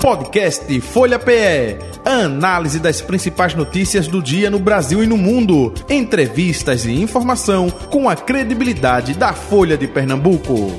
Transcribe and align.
Podcast 0.00 0.80
Folha 0.80 1.18
PE. 1.18 1.78
Análise 2.04 2.78
das 2.78 3.00
principais 3.00 3.54
notícias 3.54 4.06
do 4.06 4.22
dia 4.22 4.50
no 4.50 4.58
Brasil 4.58 5.02
e 5.02 5.06
no 5.06 5.16
mundo. 5.16 5.72
Entrevistas 5.88 6.84
e 6.84 6.92
informação 6.92 7.70
com 7.70 8.08
a 8.08 8.14
credibilidade 8.14 9.14
da 9.14 9.32
Folha 9.32 9.76
de 9.76 9.88
Pernambuco. 9.88 10.72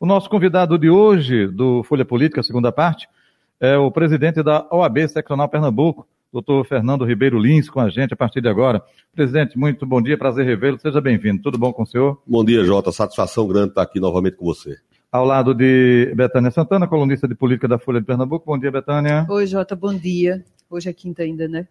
O 0.00 0.06
nosso 0.06 0.30
convidado 0.30 0.78
de 0.78 0.88
hoje, 0.88 1.46
do 1.46 1.82
Folha 1.82 2.04
Política, 2.04 2.42
segunda 2.42 2.72
parte, 2.72 3.08
é 3.60 3.76
o 3.76 3.90
presidente 3.90 4.42
da 4.42 4.66
OAB 4.70 5.06
Seccional 5.08 5.48
Pernambuco, 5.48 6.06
doutor 6.32 6.64
Fernando 6.64 7.04
Ribeiro 7.04 7.38
Lins, 7.38 7.68
com 7.68 7.80
a 7.80 7.90
gente 7.90 8.14
a 8.14 8.16
partir 8.16 8.40
de 8.40 8.48
agora. 8.48 8.82
Presidente, 9.14 9.58
muito 9.58 9.84
bom 9.84 10.00
dia, 10.00 10.16
prazer 10.16 10.46
revê-lo, 10.46 10.78
seja 10.78 11.00
bem-vindo. 11.00 11.42
Tudo 11.42 11.58
bom 11.58 11.72
com 11.72 11.82
o 11.82 11.86
senhor? 11.86 12.22
Bom 12.26 12.44
dia, 12.44 12.64
Jota. 12.64 12.92
Satisfação 12.92 13.48
grande 13.48 13.70
estar 13.70 13.82
aqui 13.82 13.98
novamente 13.98 14.36
com 14.36 14.44
você. 14.44 14.76
Ao 15.10 15.24
lado 15.24 15.52
de 15.52 16.12
Betânia 16.14 16.52
Santana, 16.52 16.86
colunista 16.86 17.26
de 17.26 17.34
política 17.34 17.66
da 17.66 17.78
Folha 17.78 18.00
de 18.00 18.06
Pernambuco. 18.06 18.46
Bom 18.46 18.56
dia, 18.56 18.70
Betânia. 18.70 19.26
Oi, 19.28 19.46
Jota, 19.46 19.74
bom 19.74 19.92
dia. 19.92 20.44
Hoje 20.70 20.88
é 20.88 20.92
quinta 20.92 21.24
ainda, 21.24 21.48
né? 21.48 21.66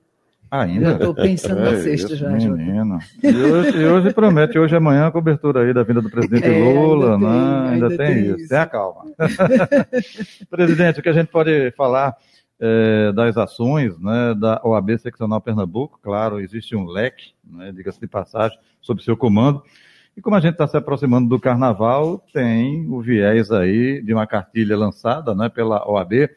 Ainda? 0.52 0.94
estou 0.94 1.14
pensando 1.14 1.62
é, 1.62 1.72
na 1.72 1.80
sexta 1.80 2.16
já, 2.16 2.28
menino. 2.28 3.00
E 3.23 3.28
hoje, 3.28 3.78
e 3.78 3.86
hoje 3.86 4.14
promete, 4.14 4.58
hoje 4.58 4.73
é 4.73 4.78
amanhã 4.78 5.05
a 5.05 5.12
cobertura 5.12 5.62
aí 5.62 5.73
da 5.73 5.84
vinda 5.84 6.02
do 6.02 6.09
presidente 6.09 6.48
é, 6.48 6.59
Lula, 6.59 7.14
ainda 7.14 7.20
né? 7.20 7.30
Tem, 7.30 7.73
ainda, 7.73 7.86
ainda 7.86 7.98
tem, 7.98 8.14
tem 8.14 8.36
isso. 8.36 8.50
Tenha 8.50 8.66
calma. 8.66 9.05
presidente, 10.50 11.00
o 11.00 11.03
que 11.03 11.09
a 11.09 11.14
gente 11.14 11.28
pode 11.28 11.72
falar 11.78 12.16
é, 12.59 13.12
das 13.13 13.38
ações 13.38 13.98
né, 13.99 14.34
da 14.34 14.62
OAB 14.63 14.98
Seccional 14.98 15.40
Pernambuco. 15.40 16.00
Claro, 16.02 16.40
existe 16.40 16.76
um 16.76 16.86
leque, 16.86 17.34
né, 17.44 17.72
diga-se 17.72 18.00
de 18.00 18.08
passagem, 18.08 18.58
sob 18.81 19.04
seu 19.04 19.16
comando. 19.16 19.63
E 20.17 20.22
como 20.22 20.36
a 20.36 20.40
gente 20.40 20.54
está 20.54 20.67
se 20.67 20.75
aproximando 20.75 21.30
do 21.30 21.39
carnaval, 21.39 22.22
tem 22.34 22.86
o 22.89 23.02
viés 23.02 23.52
aí 23.52 24.02
de 24.02 24.14
uma 24.14 24.28
cartilha 24.28 24.78
lançada 24.78 25.34
né, 25.34 25.47
pela 25.47 25.89
OAB. 25.89 26.30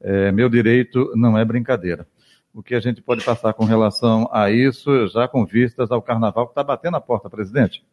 É, 0.00 0.30
meu 0.30 0.48
direito 0.48 1.12
não 1.16 1.36
é 1.36 1.44
brincadeira. 1.44 2.06
O 2.58 2.62
que 2.62 2.74
a 2.74 2.80
gente 2.80 3.00
pode 3.00 3.24
passar 3.24 3.52
com 3.52 3.64
relação 3.64 4.28
a 4.32 4.50
isso, 4.50 5.06
já 5.06 5.28
com 5.28 5.46
vistas 5.46 5.92
ao 5.92 6.02
carnaval 6.02 6.44
que 6.44 6.50
está 6.50 6.64
batendo 6.64 6.96
a 6.96 7.00
porta, 7.00 7.30
presidente? 7.30 7.84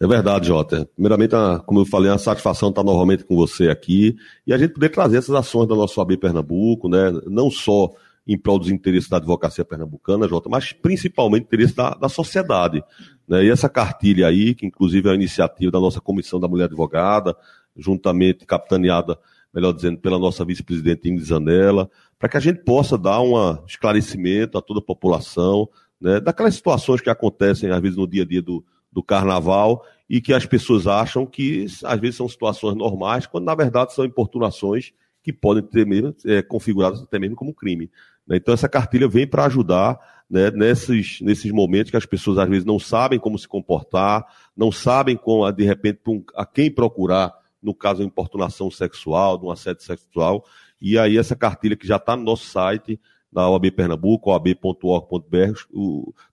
É 0.00 0.06
verdade, 0.06 0.46
Jota. 0.46 0.88
Primeiramente, 0.94 1.34
como 1.66 1.80
eu 1.80 1.84
falei, 1.84 2.10
a 2.10 2.16
satisfação 2.16 2.70
estar 2.70 2.82
novamente 2.82 3.22
com 3.22 3.36
você 3.36 3.68
aqui 3.68 4.16
e 4.46 4.54
a 4.54 4.56
gente 4.56 4.72
poder 4.72 4.88
trazer 4.88 5.18
essas 5.18 5.34
ações 5.34 5.68
da 5.68 5.74
nossa 5.74 6.00
OAB 6.00 6.16
Pernambuco, 6.16 6.88
né? 6.88 7.12
não 7.26 7.50
só 7.50 7.90
em 8.26 8.38
prol 8.38 8.58
dos 8.58 8.70
interesses 8.70 9.10
da 9.10 9.18
advocacia 9.18 9.62
pernambucana, 9.62 10.26
Jota, 10.26 10.48
mas 10.48 10.72
principalmente 10.72 11.42
interesse 11.42 11.76
da, 11.76 11.90
da 11.90 12.08
sociedade. 12.08 12.82
Né? 13.28 13.44
E 13.44 13.50
essa 13.50 13.68
cartilha 13.68 14.26
aí, 14.26 14.54
que 14.54 14.64
inclusive 14.64 15.06
é 15.06 15.12
a 15.12 15.14
iniciativa 15.14 15.70
da 15.70 15.78
nossa 15.78 16.00
Comissão 16.00 16.40
da 16.40 16.48
Mulher 16.48 16.64
Advogada, 16.64 17.36
juntamente 17.76 18.46
capitaneada, 18.46 19.18
melhor 19.52 19.72
dizendo, 19.72 19.98
pela 19.98 20.18
nossa 20.18 20.46
vice-presidente 20.46 21.10
Ingrid 21.10 21.28
Zanella, 21.28 21.90
para 22.24 22.30
que 22.30 22.36
a 22.38 22.40
gente 22.40 22.64
possa 22.64 22.96
dar 22.96 23.20
um 23.20 23.34
esclarecimento 23.66 24.56
a 24.56 24.62
toda 24.62 24.80
a 24.80 24.82
população, 24.82 25.68
né, 26.00 26.18
daquelas 26.18 26.54
situações 26.54 27.02
que 27.02 27.10
acontecem, 27.10 27.70
às 27.70 27.82
vezes, 27.82 27.98
no 27.98 28.08
dia 28.08 28.22
a 28.22 28.26
dia 28.26 28.40
do, 28.40 28.64
do 28.90 29.02
carnaval 29.02 29.84
e 30.08 30.22
que 30.22 30.32
as 30.32 30.46
pessoas 30.46 30.86
acham 30.86 31.26
que 31.26 31.66
às 31.84 32.00
vezes 32.00 32.16
são 32.16 32.26
situações 32.26 32.76
normais, 32.76 33.26
quando 33.26 33.44
na 33.44 33.54
verdade 33.54 33.92
são 33.92 34.06
importunações 34.06 34.90
que 35.22 35.34
podem 35.34 35.62
ter 35.62 35.84
mesmo, 35.84 36.16
é, 36.24 36.40
configuradas 36.40 37.02
até 37.02 37.18
mesmo 37.18 37.36
como 37.36 37.52
crime. 37.52 37.90
Né? 38.26 38.38
Então 38.38 38.54
essa 38.54 38.70
cartilha 38.70 39.06
vem 39.06 39.26
para 39.26 39.44
ajudar 39.44 39.98
né, 40.30 40.50
nesses, 40.50 41.20
nesses 41.20 41.52
momentos 41.52 41.90
que 41.90 41.96
as 41.98 42.06
pessoas 42.06 42.38
às 42.38 42.48
vezes 42.48 42.64
não 42.64 42.78
sabem 42.78 43.18
como 43.18 43.38
se 43.38 43.46
comportar, 43.46 44.24
não 44.56 44.72
sabem 44.72 45.14
como, 45.14 45.52
de 45.52 45.64
repente, 45.64 46.00
a 46.34 46.46
quem 46.46 46.70
procurar, 46.70 47.34
no 47.62 47.74
caso 47.74 48.00
de 48.00 48.06
importunação 48.06 48.70
sexual, 48.70 49.36
de 49.36 49.44
um 49.44 49.50
assédio 49.50 49.82
sexual, 49.82 50.42
e 50.80 50.98
aí 50.98 51.16
essa 51.16 51.36
cartilha 51.36 51.76
que 51.76 51.86
já 51.86 51.96
está 51.96 52.16
no 52.16 52.24
nosso 52.24 52.46
site, 52.46 53.00
na 53.32 53.48
OAB 53.48 53.70
Pernambuco, 53.72 54.30
oab.org.br, 54.30 55.60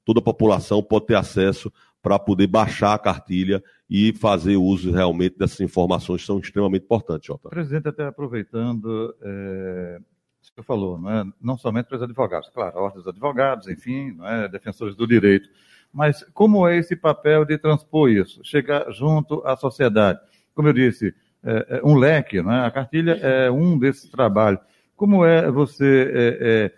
toda 0.05 0.19
a 0.19 0.23
população 0.23 0.83
pode 0.83 1.07
ter 1.07 1.15
acesso 1.15 1.71
para 2.01 2.17
poder 2.17 2.47
baixar 2.47 2.93
a 2.93 2.99
cartilha 2.99 3.63
e 3.89 4.13
fazer 4.13 4.57
uso 4.57 4.91
realmente 4.91 5.37
dessas 5.37 5.59
informações 5.59 6.21
que 6.21 6.27
são 6.27 6.39
extremamente 6.39 6.83
importantes, 6.83 7.27
Jota. 7.27 7.49
Presidente, 7.49 7.87
até 7.87 8.05
aproveitando, 8.05 9.15
é, 9.21 9.99
isso 10.41 10.51
que 10.53 10.63
falou, 10.63 10.99
não, 10.99 11.09
é? 11.09 11.23
não 11.39 11.57
somente 11.57 11.85
para 11.87 11.97
os 11.97 12.03
advogados, 12.03 12.49
claro, 12.49 12.77
a 12.77 12.81
ordem 12.81 12.99
dos 12.99 13.07
advogados, 13.07 13.67
enfim, 13.67 14.17
é? 14.23 14.47
defensores 14.47 14.95
do 14.95 15.05
direito, 15.05 15.49
mas 15.93 16.23
como 16.33 16.67
é 16.67 16.77
esse 16.77 16.95
papel 16.95 17.45
de 17.45 17.57
transpor 17.57 18.09
isso, 18.09 18.41
chegar 18.43 18.89
junto 18.91 19.45
à 19.45 19.55
sociedade? 19.55 20.19
Como 20.55 20.67
eu 20.67 20.73
disse, 20.73 21.13
é, 21.43 21.79
é 21.79 21.81
um 21.83 21.95
leque, 21.95 22.41
não 22.41 22.51
é? 22.51 22.65
a 22.65 22.71
cartilha 22.71 23.13
é 23.21 23.49
um 23.51 23.77
desses 23.77 24.09
trabalhos. 24.09 24.61
Como 24.95 25.25
é 25.25 25.49
você 25.49 26.11
é, 26.13 26.37
é 26.41 26.71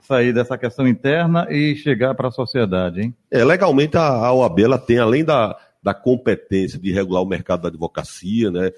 sair 0.00 0.32
dessa 0.32 0.56
questão 0.56 0.86
interna 0.86 1.46
e 1.50 1.74
chegar 1.76 2.14
para 2.14 2.28
a 2.28 2.32
sociedade, 2.32 3.00
hein? 3.00 3.14
É, 3.30 3.44
legalmente 3.44 3.96
a, 3.96 4.02
a 4.02 4.32
OAB 4.32 4.60
ela 4.60 4.78
tem, 4.78 4.98
além 4.98 5.24
da, 5.24 5.56
da 5.82 5.94
competência 5.94 6.78
de 6.78 6.92
regular 6.92 7.22
o 7.22 7.26
mercado 7.26 7.62
da 7.62 7.68
advocacia, 7.68 8.50
né, 8.50 8.70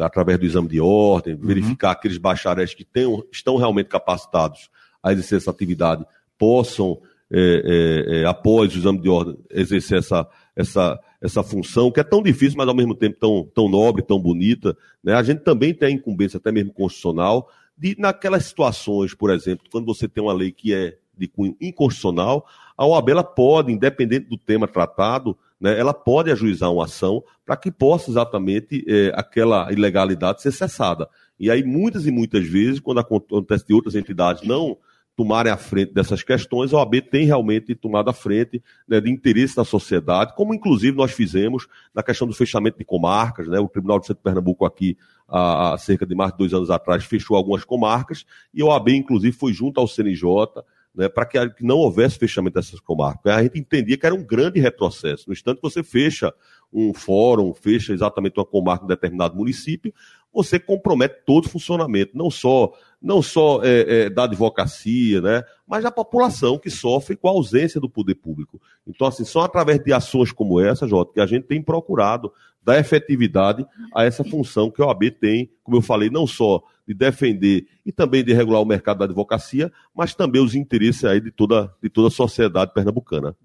através 0.00 0.38
do 0.38 0.46
exame 0.46 0.68
de 0.68 0.80
ordem, 0.80 1.34
uhum. 1.34 1.46
verificar 1.46 1.92
aqueles 1.92 2.18
bacharéis 2.18 2.74
que 2.74 2.84
tenham, 2.84 3.22
estão 3.32 3.56
realmente 3.56 3.88
capacitados 3.88 4.70
a 5.02 5.12
exercer 5.12 5.38
essa 5.38 5.50
atividade, 5.50 6.04
possam, 6.38 6.98
é, 7.30 7.38
é, 7.38 8.20
é, 8.20 8.24
após 8.26 8.74
o 8.74 8.78
exame 8.78 9.00
de 9.00 9.08
ordem, 9.08 9.38
exercer 9.50 9.98
essa, 9.98 10.26
essa, 10.54 10.98
essa 11.26 11.42
função, 11.42 11.90
que 11.90 12.00
é 12.00 12.04
tão 12.04 12.22
difícil, 12.22 12.56
mas 12.56 12.68
ao 12.68 12.74
mesmo 12.74 12.94
tempo 12.94 13.18
tão, 13.18 13.48
tão 13.54 13.68
nobre, 13.68 14.02
tão 14.02 14.18
bonita. 14.18 14.76
Né? 15.02 15.14
A 15.14 15.22
gente 15.22 15.40
também 15.40 15.74
tem 15.74 15.88
a 15.88 15.90
incumbência, 15.90 16.38
até 16.38 16.50
mesmo 16.50 16.72
constitucional, 16.72 17.50
de, 17.76 17.94
naquelas 17.98 18.46
situações, 18.46 19.14
por 19.14 19.30
exemplo, 19.30 19.66
quando 19.70 19.84
você 19.84 20.08
tem 20.08 20.22
uma 20.22 20.32
lei 20.32 20.50
que 20.50 20.72
é 20.72 20.96
de 21.16 21.26
cunho 21.26 21.56
inconstitucional, 21.60 22.46
a 22.76 22.86
OAB 22.86 23.10
ela 23.10 23.24
pode, 23.24 23.72
independente 23.72 24.28
do 24.28 24.36
tema 24.36 24.68
tratado, 24.68 25.36
né, 25.58 25.78
ela 25.78 25.94
pode 25.94 26.30
ajuizar 26.30 26.70
uma 26.70 26.84
ação 26.84 27.22
para 27.44 27.56
que 27.56 27.70
possa 27.70 28.10
exatamente 28.10 28.84
é, 28.86 29.12
aquela 29.14 29.72
ilegalidade 29.72 30.42
ser 30.42 30.52
cessada. 30.52 31.08
E 31.40 31.50
aí, 31.50 31.62
muitas 31.62 32.06
e 32.06 32.10
muitas 32.10 32.46
vezes, 32.46 32.80
quando 32.80 32.98
acontece 32.98 33.66
de 33.66 33.74
outras 33.74 33.94
entidades 33.94 34.46
não 34.46 34.76
tomarem 35.16 35.50
a 35.50 35.56
frente 35.56 35.94
dessas 35.94 36.22
questões, 36.22 36.72
a 36.72 36.76
OAB 36.76 37.00
tem 37.10 37.24
realmente 37.24 37.74
tomado 37.74 38.10
a 38.10 38.12
frente 38.12 38.62
né, 38.86 39.00
de 39.00 39.10
interesse 39.10 39.56
da 39.56 39.64
sociedade, 39.64 40.34
como 40.36 40.54
inclusive 40.54 40.94
nós 40.94 41.12
fizemos 41.12 41.66
na 41.94 42.02
questão 42.02 42.28
do 42.28 42.34
fechamento 42.34 42.78
de 42.78 42.84
comarcas, 42.84 43.48
né, 43.48 43.58
o 43.58 43.68
Tribunal 43.68 43.98
de 43.98 44.06
de 44.06 44.14
Pernambuco 44.14 44.64
aqui, 44.64 44.96
há, 45.26 45.76
cerca 45.78 46.06
de 46.06 46.14
mais 46.14 46.32
de 46.32 46.38
dois 46.38 46.52
anos 46.52 46.70
atrás, 46.70 47.04
fechou 47.04 47.36
algumas 47.36 47.64
comarcas, 47.64 48.26
e 48.52 48.60
a 48.60 48.66
OAB, 48.66 48.90
inclusive, 48.90 49.36
foi 49.36 49.52
junto 49.52 49.80
ao 49.80 49.88
CNJ, 49.88 50.62
né, 50.94 51.08
para 51.08 51.26
que, 51.26 51.38
não 51.60 51.76
houvesse 51.76 52.18
fechamento 52.18 52.54
dessas 52.54 52.80
comarcas. 52.80 53.32
A 53.32 53.42
gente 53.42 53.58
entendia 53.58 53.98
que 53.98 54.06
era 54.06 54.14
um 54.14 54.24
grande 54.24 54.58
retrocesso. 54.58 55.24
No 55.26 55.32
instante 55.32 55.56
que 55.56 55.62
você 55.62 55.82
fecha 55.82 56.32
um 56.72 56.94
fórum, 56.94 57.52
fecha 57.52 57.92
exatamente 57.92 58.38
uma 58.38 58.46
comarca 58.46 58.84
em 58.84 58.88
determinado 58.88 59.36
município, 59.36 59.92
você 60.36 60.58
compromete 60.58 61.22
todo 61.24 61.46
o 61.46 61.48
funcionamento, 61.48 62.12
não 62.14 62.30
só 62.30 62.72
não 63.00 63.22
só 63.22 63.62
é, 63.62 64.04
é, 64.04 64.10
da 64.10 64.24
advocacia, 64.24 65.20
né, 65.20 65.44
mas 65.66 65.84
da 65.84 65.90
população 65.90 66.58
que 66.58 66.70
sofre 66.70 67.14
com 67.14 67.28
a 67.28 67.30
ausência 67.30 67.80
do 67.80 67.88
poder 67.88 68.16
público. 68.16 68.60
Então, 68.86 69.06
assim, 69.06 69.24
só 69.24 69.42
através 69.42 69.82
de 69.82 69.92
ações 69.92 70.32
como 70.32 70.60
essa, 70.60 70.88
Jota, 70.88 71.12
que 71.12 71.20
a 71.20 71.26
gente 71.26 71.44
tem 71.44 71.62
procurado 71.62 72.32
dar 72.62 72.78
efetividade 72.78 73.64
a 73.94 74.04
essa 74.04 74.24
função 74.24 74.70
que 74.70 74.82
a 74.82 74.86
OAB 74.86 75.10
tem, 75.20 75.50
como 75.62 75.76
eu 75.76 75.82
falei, 75.82 76.10
não 76.10 76.26
só 76.26 76.62
de 76.86 76.94
defender 76.94 77.66
e 77.84 77.92
também 77.92 78.24
de 78.24 78.32
regular 78.32 78.60
o 78.60 78.66
mercado 78.66 78.98
da 78.98 79.04
advocacia, 79.04 79.72
mas 79.94 80.14
também 80.14 80.42
os 80.42 80.54
interesses 80.54 81.04
aí 81.04 81.20
de 81.20 81.30
toda, 81.30 81.72
de 81.80 81.88
toda 81.88 82.08
a 82.08 82.10
sociedade 82.10 82.74
pernambucana. 82.74 83.36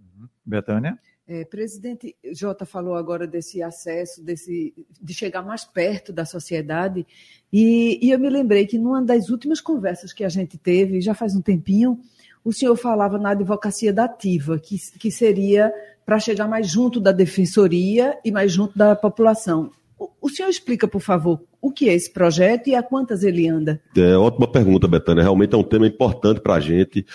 Betânia? 0.44 0.97
É, 1.33 1.45
presidente 1.45 2.13
Jota 2.33 2.66
falou 2.66 2.94
agora 2.94 3.25
desse 3.25 3.63
acesso, 3.63 4.22
desse, 4.22 4.74
de 5.01 5.13
chegar 5.13 5.42
mais 5.42 5.63
perto 5.63 6.12
da 6.12 6.25
sociedade, 6.25 7.07
e, 7.54 7.98
e, 8.06 8.12
eu 8.12 8.19
me 8.19 8.30
lembrei 8.30 8.66
que 8.66 8.78
numa 8.78 9.01
das 9.01 9.30
últimas 9.30 9.62
conversas 9.62 10.12
que 10.12 10.25
a 10.25 10.30
gente 10.30 10.57
teve, 10.57 11.00
já 11.00 11.13
faz 11.13 11.33
um 11.33 11.42
tempinho, 11.42 11.98
o 12.44 12.51
senhor 12.51 12.75
falava 12.75 13.18
na 13.18 13.30
advocacia 13.30 13.94
da 13.94 14.04
ativa, 14.04 14.60
que, 14.60 14.75
que 15.00 15.10
seria 15.10 15.74
para 16.06 16.19
chegar 16.19 16.50
mais 16.50 16.68
junto 16.68 17.00
da 17.00 17.13
defensoria 17.13 18.19
e 18.25 18.30
mais 18.30 18.51
junto 18.51 18.77
da 18.77 18.94
população. 18.94 19.72
O, 19.98 20.10
o 20.24 20.30
senhor 20.30 20.50
explica, 20.50 20.86
por 20.86 21.00
favor, 21.00 21.42
o 21.62 21.72
que 21.72 21.88
é 21.88 21.94
esse 21.94 22.12
projeto 22.12 22.68
e 22.68 22.75
a 22.75 22.84
quantas 22.84 23.24
ele 23.24 23.48
anda? 23.48 23.81
É 23.95 24.18
ótima 24.18 24.51
pergunta, 24.51 24.86
Betânia. 24.86 25.24
Realmente 25.24 25.56
é 25.56 25.57
um 25.57 25.63
tema 25.63 25.88
importante 25.88 26.42
para 26.42 26.56
a 26.56 26.60
gente 26.60 27.06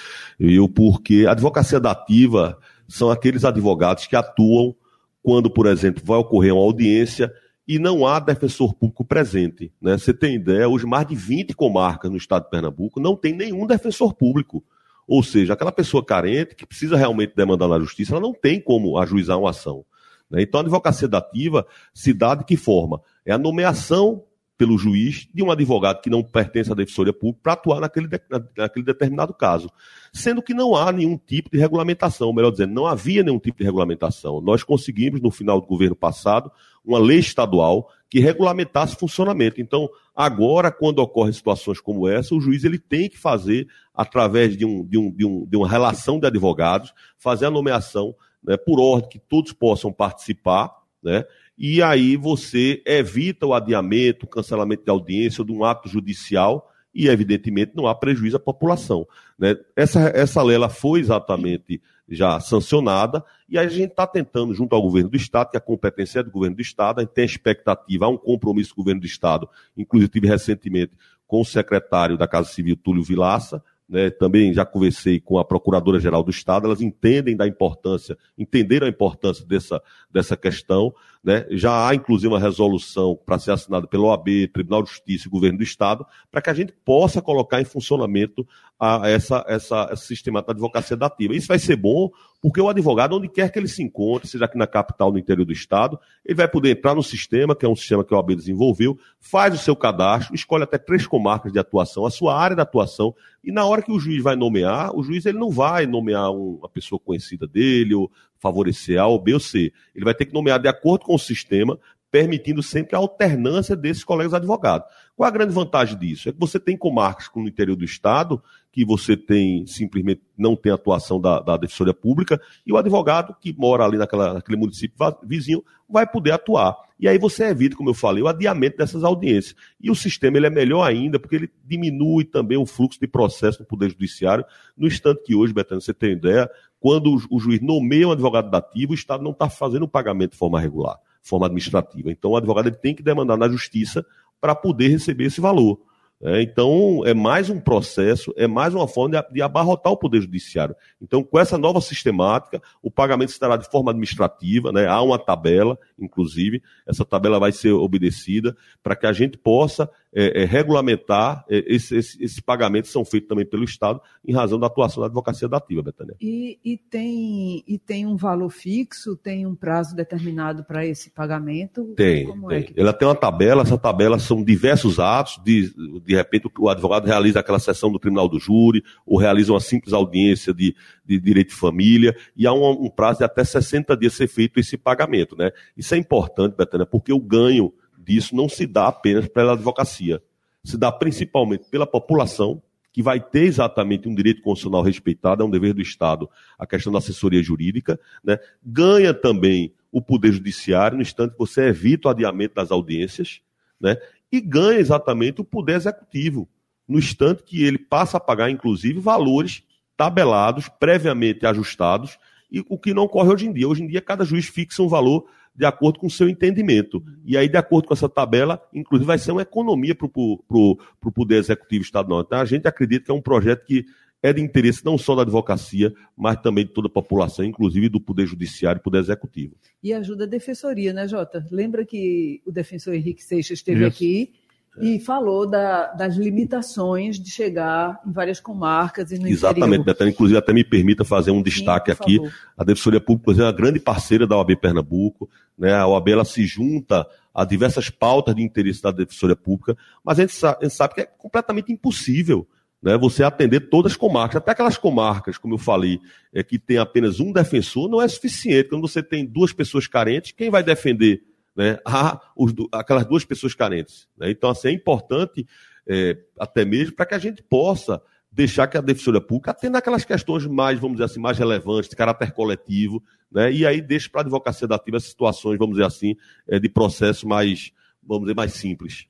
e 0.40 0.58
o 0.58 0.70
porquê. 0.70 1.26
A 1.28 1.32
advocacia 1.32 1.78
da 1.78 1.90
ativa 1.90 2.58
são 2.88 3.10
aqueles 3.10 3.44
advogados 3.44 4.06
que 4.06 4.16
atuam 4.16 4.74
quando, 5.22 5.50
por 5.50 5.66
exemplo, 5.66 6.02
vai 6.04 6.18
ocorrer 6.18 6.54
uma 6.54 6.62
audiência 6.62 7.32
e 7.66 7.78
não 7.78 8.06
há 8.06 8.20
defensor 8.20 8.74
público 8.74 9.04
presente. 9.04 9.72
Né? 9.80 9.98
Você 9.98 10.14
tem 10.14 10.36
ideia, 10.36 10.68
hoje 10.68 10.86
mais 10.86 11.06
de 11.06 11.16
20 11.16 11.54
comarcas 11.54 12.10
no 12.10 12.16
estado 12.16 12.44
de 12.44 12.50
Pernambuco 12.50 13.00
não 13.00 13.16
tem 13.16 13.32
nenhum 13.32 13.66
defensor 13.66 14.14
público. 14.14 14.62
Ou 15.06 15.22
seja, 15.22 15.52
aquela 15.52 15.72
pessoa 15.72 16.04
carente 16.04 16.54
que 16.54 16.66
precisa 16.66 16.96
realmente 16.96 17.34
demandar 17.34 17.68
na 17.68 17.78
justiça, 17.78 18.12
ela 18.12 18.20
não 18.20 18.32
tem 18.32 18.60
como 18.60 18.98
ajuizar 18.98 19.38
uma 19.38 19.50
ação. 19.50 19.84
Né? 20.30 20.42
Então, 20.42 20.60
a 20.60 20.62
advocacia 20.62 21.08
dativa 21.08 21.66
se 21.94 22.12
dá 22.12 22.34
de 22.34 22.44
que 22.44 22.56
forma? 22.56 23.00
É 23.24 23.32
a 23.32 23.38
nomeação 23.38 24.22
pelo 24.56 24.78
juiz 24.78 25.28
de 25.32 25.42
um 25.42 25.50
advogado 25.50 26.00
que 26.00 26.08
não 26.08 26.22
pertence 26.22 26.72
à 26.72 26.74
defensoria 26.74 27.12
pública 27.12 27.40
para 27.42 27.52
atuar 27.52 27.80
naquele, 27.80 28.08
naquele 28.56 28.84
determinado 28.84 29.34
caso. 29.34 29.70
Sendo 30.12 30.42
que 30.42 30.54
não 30.54 30.74
há 30.74 30.90
nenhum 30.90 31.18
tipo 31.18 31.50
de 31.50 31.58
regulamentação, 31.58 32.32
melhor 32.32 32.50
dizendo, 32.50 32.72
não 32.72 32.86
havia 32.86 33.22
nenhum 33.22 33.38
tipo 33.38 33.58
de 33.58 33.64
regulamentação. 33.64 34.40
Nós 34.40 34.62
conseguimos, 34.62 35.20
no 35.20 35.30
final 35.30 35.60
do 35.60 35.66
governo 35.66 35.94
passado, 35.94 36.50
uma 36.84 36.98
lei 36.98 37.18
estadual 37.18 37.90
que 38.08 38.20
regulamentasse 38.20 38.94
o 38.94 38.98
funcionamento. 38.98 39.60
Então, 39.60 39.90
agora, 40.14 40.70
quando 40.70 41.00
ocorrem 41.00 41.32
situações 41.32 41.80
como 41.80 42.08
essa, 42.08 42.34
o 42.34 42.40
juiz 42.40 42.64
ele 42.64 42.78
tem 42.78 43.08
que 43.08 43.18
fazer, 43.18 43.68
através 43.94 44.56
de, 44.56 44.64
um, 44.64 44.86
de, 44.86 44.96
um, 44.96 45.10
de, 45.10 45.24
um, 45.24 45.44
de 45.44 45.56
uma 45.56 45.68
relação 45.68 46.18
de 46.18 46.26
advogados, 46.26 46.94
fazer 47.18 47.46
a 47.46 47.50
nomeação 47.50 48.14
né, 48.42 48.56
por 48.56 48.80
ordem 48.80 49.10
que 49.10 49.18
todos 49.18 49.52
possam 49.52 49.92
participar, 49.92 50.70
né? 51.02 51.24
E 51.58 51.82
aí 51.82 52.16
você 52.16 52.82
evita 52.86 53.46
o 53.46 53.54
adiamento, 53.54 54.26
o 54.26 54.28
cancelamento 54.28 54.84
de 54.84 54.90
audiência 54.90 55.44
de 55.44 55.52
um 55.52 55.64
ato 55.64 55.88
judicial 55.88 56.70
e, 56.94 57.08
evidentemente, 57.08 57.72
não 57.74 57.86
há 57.86 57.94
prejuízo 57.94 58.36
à 58.36 58.40
população. 58.40 59.06
Né? 59.38 59.56
Essa, 59.74 60.00
essa 60.14 60.42
lei 60.42 60.56
ela 60.56 60.68
foi 60.68 61.00
exatamente 61.00 61.80
já 62.08 62.38
sancionada 62.40 63.24
e 63.48 63.58
a 63.58 63.66
gente 63.66 63.90
está 63.90 64.06
tentando, 64.06 64.54
junto 64.54 64.74
ao 64.74 64.82
governo 64.82 65.10
do 65.10 65.16
Estado, 65.16 65.50
que 65.50 65.56
a 65.56 65.60
competência 65.60 66.20
é 66.20 66.22
do 66.22 66.30
governo 66.30 66.56
do 66.56 66.62
Estado, 66.62 66.98
a 66.98 67.02
gente 67.02 67.12
tem 67.12 67.22
a 67.22 67.26
expectativa, 67.26 68.06
há 68.06 68.08
um 68.08 68.16
compromisso 68.16 68.70
do 68.70 68.76
governo 68.76 69.00
do 69.00 69.06
Estado, 69.06 69.48
inclusive 69.76 70.10
tive 70.10 70.28
recentemente 70.28 70.92
com 71.26 71.40
o 71.40 71.44
secretário 71.44 72.16
da 72.16 72.28
Casa 72.28 72.48
Civil, 72.48 72.76
Túlio 72.76 73.02
Vilaça, 73.02 73.62
né, 73.88 74.10
também 74.10 74.52
já 74.52 74.64
conversei 74.64 75.20
com 75.20 75.38
a 75.38 75.44
Procuradora-Geral 75.44 76.22
do 76.22 76.30
Estado, 76.30 76.66
elas 76.66 76.80
entendem 76.80 77.36
da 77.36 77.46
importância, 77.46 78.18
entenderam 78.36 78.86
a 78.86 78.90
importância 78.90 79.44
dessa, 79.46 79.80
dessa 80.10 80.36
questão, 80.36 80.92
né, 81.26 81.44
já 81.50 81.88
há 81.88 81.92
inclusive 81.92 82.32
uma 82.32 82.38
resolução 82.38 83.18
para 83.26 83.36
ser 83.40 83.50
assinada 83.50 83.88
pelo 83.88 84.04
OAB, 84.04 84.46
Tribunal 84.54 84.84
de 84.84 84.90
Justiça 84.90 85.26
e 85.26 85.30
Governo 85.30 85.58
do 85.58 85.64
Estado, 85.64 86.06
para 86.30 86.40
que 86.40 86.48
a 86.48 86.54
gente 86.54 86.72
possa 86.84 87.20
colocar 87.20 87.60
em 87.60 87.64
funcionamento 87.64 88.46
a, 88.78 89.08
essa, 89.08 89.44
essa, 89.48 89.88
esse 89.92 90.06
sistema 90.06 90.40
da 90.40 90.52
advocacia 90.52 90.96
dativa. 90.96 91.34
Isso 91.34 91.48
vai 91.48 91.58
ser 91.58 91.74
bom, 91.74 92.10
porque 92.40 92.60
o 92.60 92.68
advogado, 92.68 93.16
onde 93.16 93.28
quer 93.28 93.50
que 93.50 93.58
ele 93.58 93.66
se 93.66 93.82
encontre, 93.82 94.28
seja 94.28 94.44
aqui 94.44 94.56
na 94.56 94.68
capital, 94.68 95.10
no 95.10 95.18
interior 95.18 95.44
do 95.44 95.52
Estado, 95.52 95.98
ele 96.24 96.36
vai 96.36 96.46
poder 96.46 96.70
entrar 96.70 96.94
no 96.94 97.02
sistema, 97.02 97.56
que 97.56 97.66
é 97.66 97.68
um 97.68 97.74
sistema 97.74 98.04
que 98.04 98.14
a 98.14 98.18
OAB 98.18 98.36
desenvolveu, 98.36 98.96
faz 99.18 99.52
o 99.52 99.58
seu 99.58 99.74
cadastro, 99.74 100.32
escolhe 100.32 100.62
até 100.62 100.78
três 100.78 101.08
comarcas 101.08 101.52
de 101.52 101.58
atuação, 101.58 102.06
a 102.06 102.10
sua 102.10 102.38
área 102.38 102.54
de 102.54 102.62
atuação, 102.62 103.12
e 103.42 103.50
na 103.50 103.64
hora 103.64 103.82
que 103.82 103.90
o 103.90 103.98
juiz 103.98 104.22
vai 104.22 104.36
nomear, 104.36 104.94
o 104.94 105.02
juiz 105.02 105.26
ele 105.26 105.38
não 105.38 105.50
vai 105.50 105.86
nomear 105.86 106.30
uma 106.30 106.68
pessoa 106.68 107.00
conhecida 107.00 107.48
dele, 107.48 107.94
ou 107.94 108.12
favorecer 108.38 109.00
A 109.00 109.06
ou 109.06 109.20
B 109.20 109.34
ou 109.34 109.40
C. 109.40 109.72
Ele 109.94 110.04
vai 110.04 110.14
ter 110.14 110.26
que 110.26 110.34
nomear 110.34 110.60
de 110.60 110.68
acordo 110.68 111.04
com 111.04 111.14
o 111.14 111.18
sistema, 111.18 111.78
permitindo 112.10 112.62
sempre 112.62 112.96
a 112.96 112.98
alternância 112.98 113.76
desses 113.76 114.04
colegas 114.04 114.32
advogados. 114.32 114.88
Qual 115.14 115.26
a 115.26 115.30
grande 115.30 115.52
vantagem 115.52 115.98
disso? 115.98 116.28
É 116.28 116.32
que 116.32 116.38
você 116.38 116.60
tem 116.60 116.76
comarcas 116.76 117.28
no 117.34 117.48
interior 117.48 117.76
do 117.76 117.84
Estado, 117.84 118.42
que 118.70 118.84
você 118.84 119.16
tem 119.16 119.66
simplesmente 119.66 120.22
não 120.36 120.54
tem 120.54 120.70
atuação 120.70 121.20
da, 121.20 121.40
da 121.40 121.56
Defensoria 121.56 121.94
Pública, 121.94 122.40
e 122.66 122.72
o 122.72 122.76
advogado 122.76 123.34
que 123.40 123.54
mora 123.56 123.84
ali 123.84 123.96
naquela, 123.96 124.34
naquele 124.34 124.58
município 124.58 124.96
vizinho 125.24 125.64
vai 125.88 126.06
poder 126.06 126.32
atuar. 126.32 126.76
E 126.98 127.06
aí 127.06 127.18
você 127.18 127.44
evita, 127.44 127.76
como 127.76 127.90
eu 127.90 127.94
falei, 127.94 128.22
o 128.22 128.28
adiamento 128.28 128.78
dessas 128.78 129.04
audiências. 129.04 129.54
E 129.80 129.90
o 129.90 129.94
sistema 129.94 130.38
ele 130.38 130.46
é 130.46 130.50
melhor 130.50 130.82
ainda, 130.82 131.18
porque 131.18 131.36
ele 131.36 131.50
diminui 131.64 132.24
também 132.24 132.56
o 132.56 132.64
fluxo 132.64 132.98
de 132.98 133.06
processo 133.06 133.60
no 133.60 133.66
Poder 133.66 133.90
Judiciário, 133.90 134.44
no 134.76 134.86
instante 134.86 135.22
que 135.22 135.34
hoje, 135.34 135.52
Betânia, 135.52 135.80
você 135.80 135.92
tem 135.92 136.12
ideia, 136.12 136.50
quando 136.80 137.16
o, 137.30 137.38
juiz 137.38 137.60
nomeia 137.60 138.08
um 138.08 138.12
advogado 138.12 138.50
dativo, 138.50 138.92
o 138.92 138.94
Estado 138.94 139.22
não 139.22 139.30
está 139.30 139.48
fazendo 139.48 139.84
o 139.84 139.88
pagamento 139.88 140.32
de 140.32 140.38
forma 140.38 140.60
regular, 140.60 140.98
forma 141.22 141.46
administrativa. 141.46 142.10
Então 142.10 142.32
o 142.32 142.36
advogado 142.36 142.70
tem 142.70 142.94
que 142.94 143.02
demandar 143.02 143.36
na 143.36 143.48
justiça 143.48 144.04
para 144.40 144.54
poder 144.54 144.88
receber 144.88 145.24
esse 145.24 145.40
valor. 145.40 145.80
É, 146.22 146.40
então, 146.40 147.02
é 147.04 147.12
mais 147.12 147.50
um 147.50 147.60
processo, 147.60 148.32
é 148.36 148.46
mais 148.46 148.74
uma 148.74 148.88
forma 148.88 149.20
de, 149.20 149.34
de, 149.34 149.42
abarrotar 149.42 149.92
o 149.92 149.98
Poder 149.98 150.22
Judiciário. 150.22 150.74
Então, 151.00 151.22
com 151.22 151.38
essa 151.38 151.58
nova 151.58 151.80
sistemática, 151.80 152.62
o 152.82 152.90
pagamento 152.90 153.28
estará 153.28 153.56
de 153.56 153.70
forma 153.70 153.90
administrativa, 153.90 154.72
né? 154.72 154.86
há 154.86 155.02
uma 155.02 155.18
tabela, 155.18 155.78
inclusive, 155.98 156.62
essa 156.86 157.04
tabela 157.04 157.38
vai 157.38 157.52
ser 157.52 157.72
obedecida 157.72 158.56
para 158.82 158.96
que 158.96 159.06
a 159.06 159.12
gente 159.12 159.36
possa 159.36 159.90
é, 160.18 160.42
é, 160.42 160.44
regulamentar 160.46 161.44
é, 161.50 161.62
esses 161.66 161.92
esse, 161.92 162.24
esse 162.24 162.42
pagamentos 162.42 162.90
são 162.90 163.04
feitos 163.04 163.28
também 163.28 163.44
pelo 163.44 163.64
Estado 163.64 164.00
em 164.26 164.32
razão 164.32 164.58
da 164.58 164.66
atuação 164.66 165.02
da 165.02 165.06
advocacia 165.06 165.46
dativa, 165.46 165.82
Betânia. 165.82 166.16
E, 166.20 166.58
e, 166.64 166.78
tem, 166.78 167.62
e 167.66 167.78
tem 167.78 168.06
um 168.06 168.16
valor 168.16 168.48
fixo, 168.48 169.16
tem 169.16 169.46
um 169.46 169.54
prazo 169.54 169.94
determinado 169.94 170.64
para 170.64 170.86
esse 170.86 171.10
pagamento? 171.10 171.92
Tem, 171.94 172.26
Como 172.26 172.50
é 172.50 172.54
tem. 172.54 172.64
É 172.64 172.66
que... 172.66 172.80
Ela 172.80 172.92
tem 172.94 173.06
uma 173.06 173.14
tabela, 173.14 173.62
essa 173.62 173.76
tabela 173.76 174.18
são 174.18 174.42
diversos 174.42 174.98
atos, 174.98 175.38
de, 175.44 175.70
de 176.06 176.14
repente 176.14 176.48
o 176.58 176.68
advogado 176.68 177.04
realiza 177.04 177.40
aquela 177.40 177.58
sessão 177.58 177.90
do 177.90 177.98
tribunal 177.98 178.28
do 178.28 178.38
júri, 178.38 178.82
ou 179.04 179.18
realiza 179.18 179.52
uma 179.52 179.60
simples 179.60 179.92
audiência 179.92 180.54
de, 180.54 180.74
de 181.04 181.18
direito 181.18 181.48
de 181.48 181.54
família, 181.54 182.16
e 182.36 182.46
há 182.46 182.52
um, 182.52 182.84
um 182.84 182.90
prazo 182.90 183.18
de 183.18 183.24
até 183.24 183.42
60 183.42 183.96
dias 183.96 184.14
ser 184.14 184.28
feito 184.28 184.60
esse 184.60 184.76
pagamento. 184.76 185.36
Né? 185.36 185.50
Isso 185.76 185.94
é 185.94 185.98
importante, 185.98 186.56
Betânia, 186.56 186.86
porque 186.86 187.12
o 187.12 187.20
ganho 187.20 187.72
disso 187.98 188.36
não 188.36 188.48
se 188.48 188.66
dá 188.66 188.88
apenas 188.88 189.26
pela 189.26 189.54
advocacia, 189.54 190.22
se 190.62 190.78
dá 190.78 190.92
principalmente 190.92 191.64
pela 191.68 191.86
população, 191.86 192.62
que 192.92 193.02
vai 193.02 193.20
ter 193.20 193.42
exatamente 193.42 194.08
um 194.08 194.14
direito 194.14 194.40
constitucional 194.40 194.82
respeitado, 194.82 195.42
é 195.42 195.46
um 195.46 195.50
dever 195.50 195.74
do 195.74 195.82
Estado, 195.82 196.30
a 196.58 196.66
questão 196.66 196.90
da 196.90 196.98
assessoria 196.98 197.42
jurídica, 197.42 198.00
né? 198.24 198.38
ganha 198.64 199.12
também 199.12 199.74
o 199.92 200.00
Poder 200.00 200.32
Judiciário, 200.32 200.96
no 200.96 201.02
instante 201.02 201.34
você 201.38 201.68
evita 201.68 202.08
o 202.08 202.10
adiamento 202.10 202.54
das 202.54 202.70
audiências, 202.70 203.40
né? 203.80 203.96
E 204.30 204.40
ganha 204.40 204.78
exatamente 204.78 205.40
o 205.40 205.44
Poder 205.44 205.76
Executivo, 205.76 206.48
no 206.86 206.98
instante 206.98 207.42
que 207.42 207.64
ele 207.64 207.78
passa 207.78 208.16
a 208.16 208.20
pagar, 208.20 208.50
inclusive, 208.50 209.00
valores 209.00 209.62
tabelados, 209.96 210.68
previamente 210.68 211.46
ajustados, 211.46 212.18
e 212.50 212.64
o 212.68 212.78
que 212.78 212.94
não 212.94 213.04
ocorre 213.04 213.32
hoje 213.32 213.46
em 213.46 213.52
dia. 213.52 213.68
Hoje 213.68 213.82
em 213.82 213.86
dia, 213.86 214.00
cada 214.00 214.24
juiz 214.24 214.46
fixa 214.46 214.82
um 214.82 214.88
valor 214.88 215.26
de 215.54 215.64
acordo 215.64 215.98
com 215.98 216.06
o 216.06 216.10
seu 216.10 216.28
entendimento. 216.28 217.02
E 217.24 217.36
aí, 217.36 217.48
de 217.48 217.56
acordo 217.56 217.88
com 217.88 217.94
essa 217.94 218.08
tabela, 218.08 218.62
inclusive 218.74 219.06
vai 219.06 219.18
ser 219.18 219.32
uma 219.32 219.42
economia 219.42 219.94
para 219.94 220.06
o 220.06 221.12
Poder 221.14 221.36
Executivo 221.36 221.82
Estadual. 221.82 222.20
Então, 222.20 222.38
a 222.38 222.44
gente 222.44 222.68
acredita 222.68 223.06
que 223.06 223.10
é 223.10 223.14
um 223.14 223.22
projeto 223.22 223.64
que 223.64 223.86
é 224.22 224.32
de 224.32 224.40
interesse 224.40 224.84
não 224.84 224.98
só 224.98 225.14
da 225.14 225.22
advocacia, 225.22 225.92
mas 226.16 226.40
também 226.40 226.64
de 226.64 226.72
toda 226.72 226.88
a 226.88 226.90
população, 226.90 227.44
inclusive 227.44 227.88
do 227.88 228.00
Poder 228.00 228.26
Judiciário 228.26 228.80
e 228.80 228.82
Poder 228.82 228.98
Executivo. 228.98 229.54
E 229.82 229.92
ajuda 229.92 230.24
a 230.24 230.26
Defensoria, 230.26 230.92
né, 230.92 231.06
Jota? 231.06 231.46
Lembra 231.50 231.84
que 231.84 232.40
o 232.46 232.50
defensor 232.50 232.94
Henrique 232.94 233.22
Seixas 233.22 233.58
esteve 233.58 233.80
Isso. 233.80 233.88
aqui 233.88 234.32
e 234.78 235.00
falou 235.00 235.46
da, 235.48 235.92
das 235.94 236.16
limitações 236.16 237.18
de 237.18 237.30
chegar 237.30 238.00
em 238.06 238.12
várias 238.12 238.40
comarcas 238.40 239.10
e 239.10 239.18
no 239.18 239.26
Exatamente, 239.26 239.84
Betânia. 239.84 240.12
Inclusive, 240.12 240.38
até 240.38 240.52
me 240.52 240.64
permita 240.64 241.04
fazer 241.04 241.30
um 241.30 241.42
destaque 241.42 241.90
Sim, 241.92 241.98
aqui. 241.98 242.16
Favor. 242.16 242.32
A 242.58 242.64
Defensoria 242.64 243.00
Pública 243.00 243.40
é 243.40 243.44
uma 243.44 243.52
grande 243.52 243.80
parceira 243.80 244.26
da 244.26 244.36
OAB 244.36 244.56
Pernambuco. 244.56 245.30
Né? 245.56 245.72
A 245.72 245.86
OAB 245.86 246.08
ela 246.08 246.24
se 246.24 246.44
junta 246.46 247.06
a 247.34 247.44
diversas 247.44 247.90
pautas 247.90 248.34
de 248.34 248.42
interesse 248.42 248.82
da 248.82 248.90
Defensoria 248.90 249.36
Pública, 249.36 249.76
mas 250.04 250.18
a 250.18 250.22
gente 250.22 250.34
sabe, 250.34 250.58
a 250.60 250.64
gente 250.64 250.74
sabe 250.74 250.94
que 250.94 251.00
é 251.02 251.06
completamente 251.06 251.72
impossível 251.72 252.46
né, 252.82 252.96
você 252.96 253.22
atender 253.22 253.68
todas 253.68 253.92
as 253.92 253.96
comarcas. 253.96 254.36
Até 254.36 254.52
aquelas 254.52 254.78
comarcas, 254.78 255.38
como 255.38 255.54
eu 255.54 255.58
falei, 255.58 256.00
é, 256.32 256.42
que 256.42 256.58
tem 256.58 256.78
apenas 256.78 257.20
um 257.20 257.32
defensor, 257.32 257.88
não 257.88 258.00
é 258.00 258.08
suficiente. 258.08 258.68
Quando 258.68 258.86
você 258.86 259.02
tem 259.02 259.24
duas 259.24 259.52
pessoas 259.52 259.86
carentes, 259.86 260.32
quem 260.32 260.50
vai 260.50 260.62
defender 260.62 261.22
né, 261.56 261.78
a 261.84 262.20
os, 262.36 262.52
aquelas 262.72 263.06
duas 263.06 263.24
pessoas 263.24 263.54
carentes. 263.54 264.06
Né? 264.16 264.30
Então, 264.30 264.50
assim, 264.50 264.68
é 264.68 264.72
importante, 264.72 265.46
é, 265.86 266.18
até 266.38 266.64
mesmo, 266.64 266.94
para 266.94 267.06
que 267.06 267.14
a 267.14 267.18
gente 267.18 267.42
possa 267.42 268.00
deixar 268.30 268.66
que 268.66 268.76
a 268.76 268.82
defensoria 268.82 269.20
pública 269.20 269.52
atenda 269.52 269.78
aquelas 269.78 270.04
questões 270.04 270.46
mais, 270.46 270.78
vamos 270.78 270.96
dizer 270.96 271.06
assim, 271.06 271.20
mais 271.20 271.38
relevantes, 271.38 271.88
de 271.88 271.96
caráter 271.96 272.32
coletivo, 272.32 273.02
né? 273.32 273.50
e 273.50 273.64
aí 273.64 273.80
deixa 273.80 274.10
para 274.10 274.20
a 274.20 274.24
advocacia 274.24 274.68
dativa 274.68 274.98
essas 274.98 275.08
situações, 275.08 275.58
vamos 275.58 275.76
dizer 275.76 275.86
assim, 275.86 276.14
é, 276.46 276.58
de 276.58 276.68
processo 276.68 277.26
mais, 277.26 277.72
vamos 278.02 278.24
dizer, 278.24 278.36
mais 278.36 278.52
simples. 278.52 279.06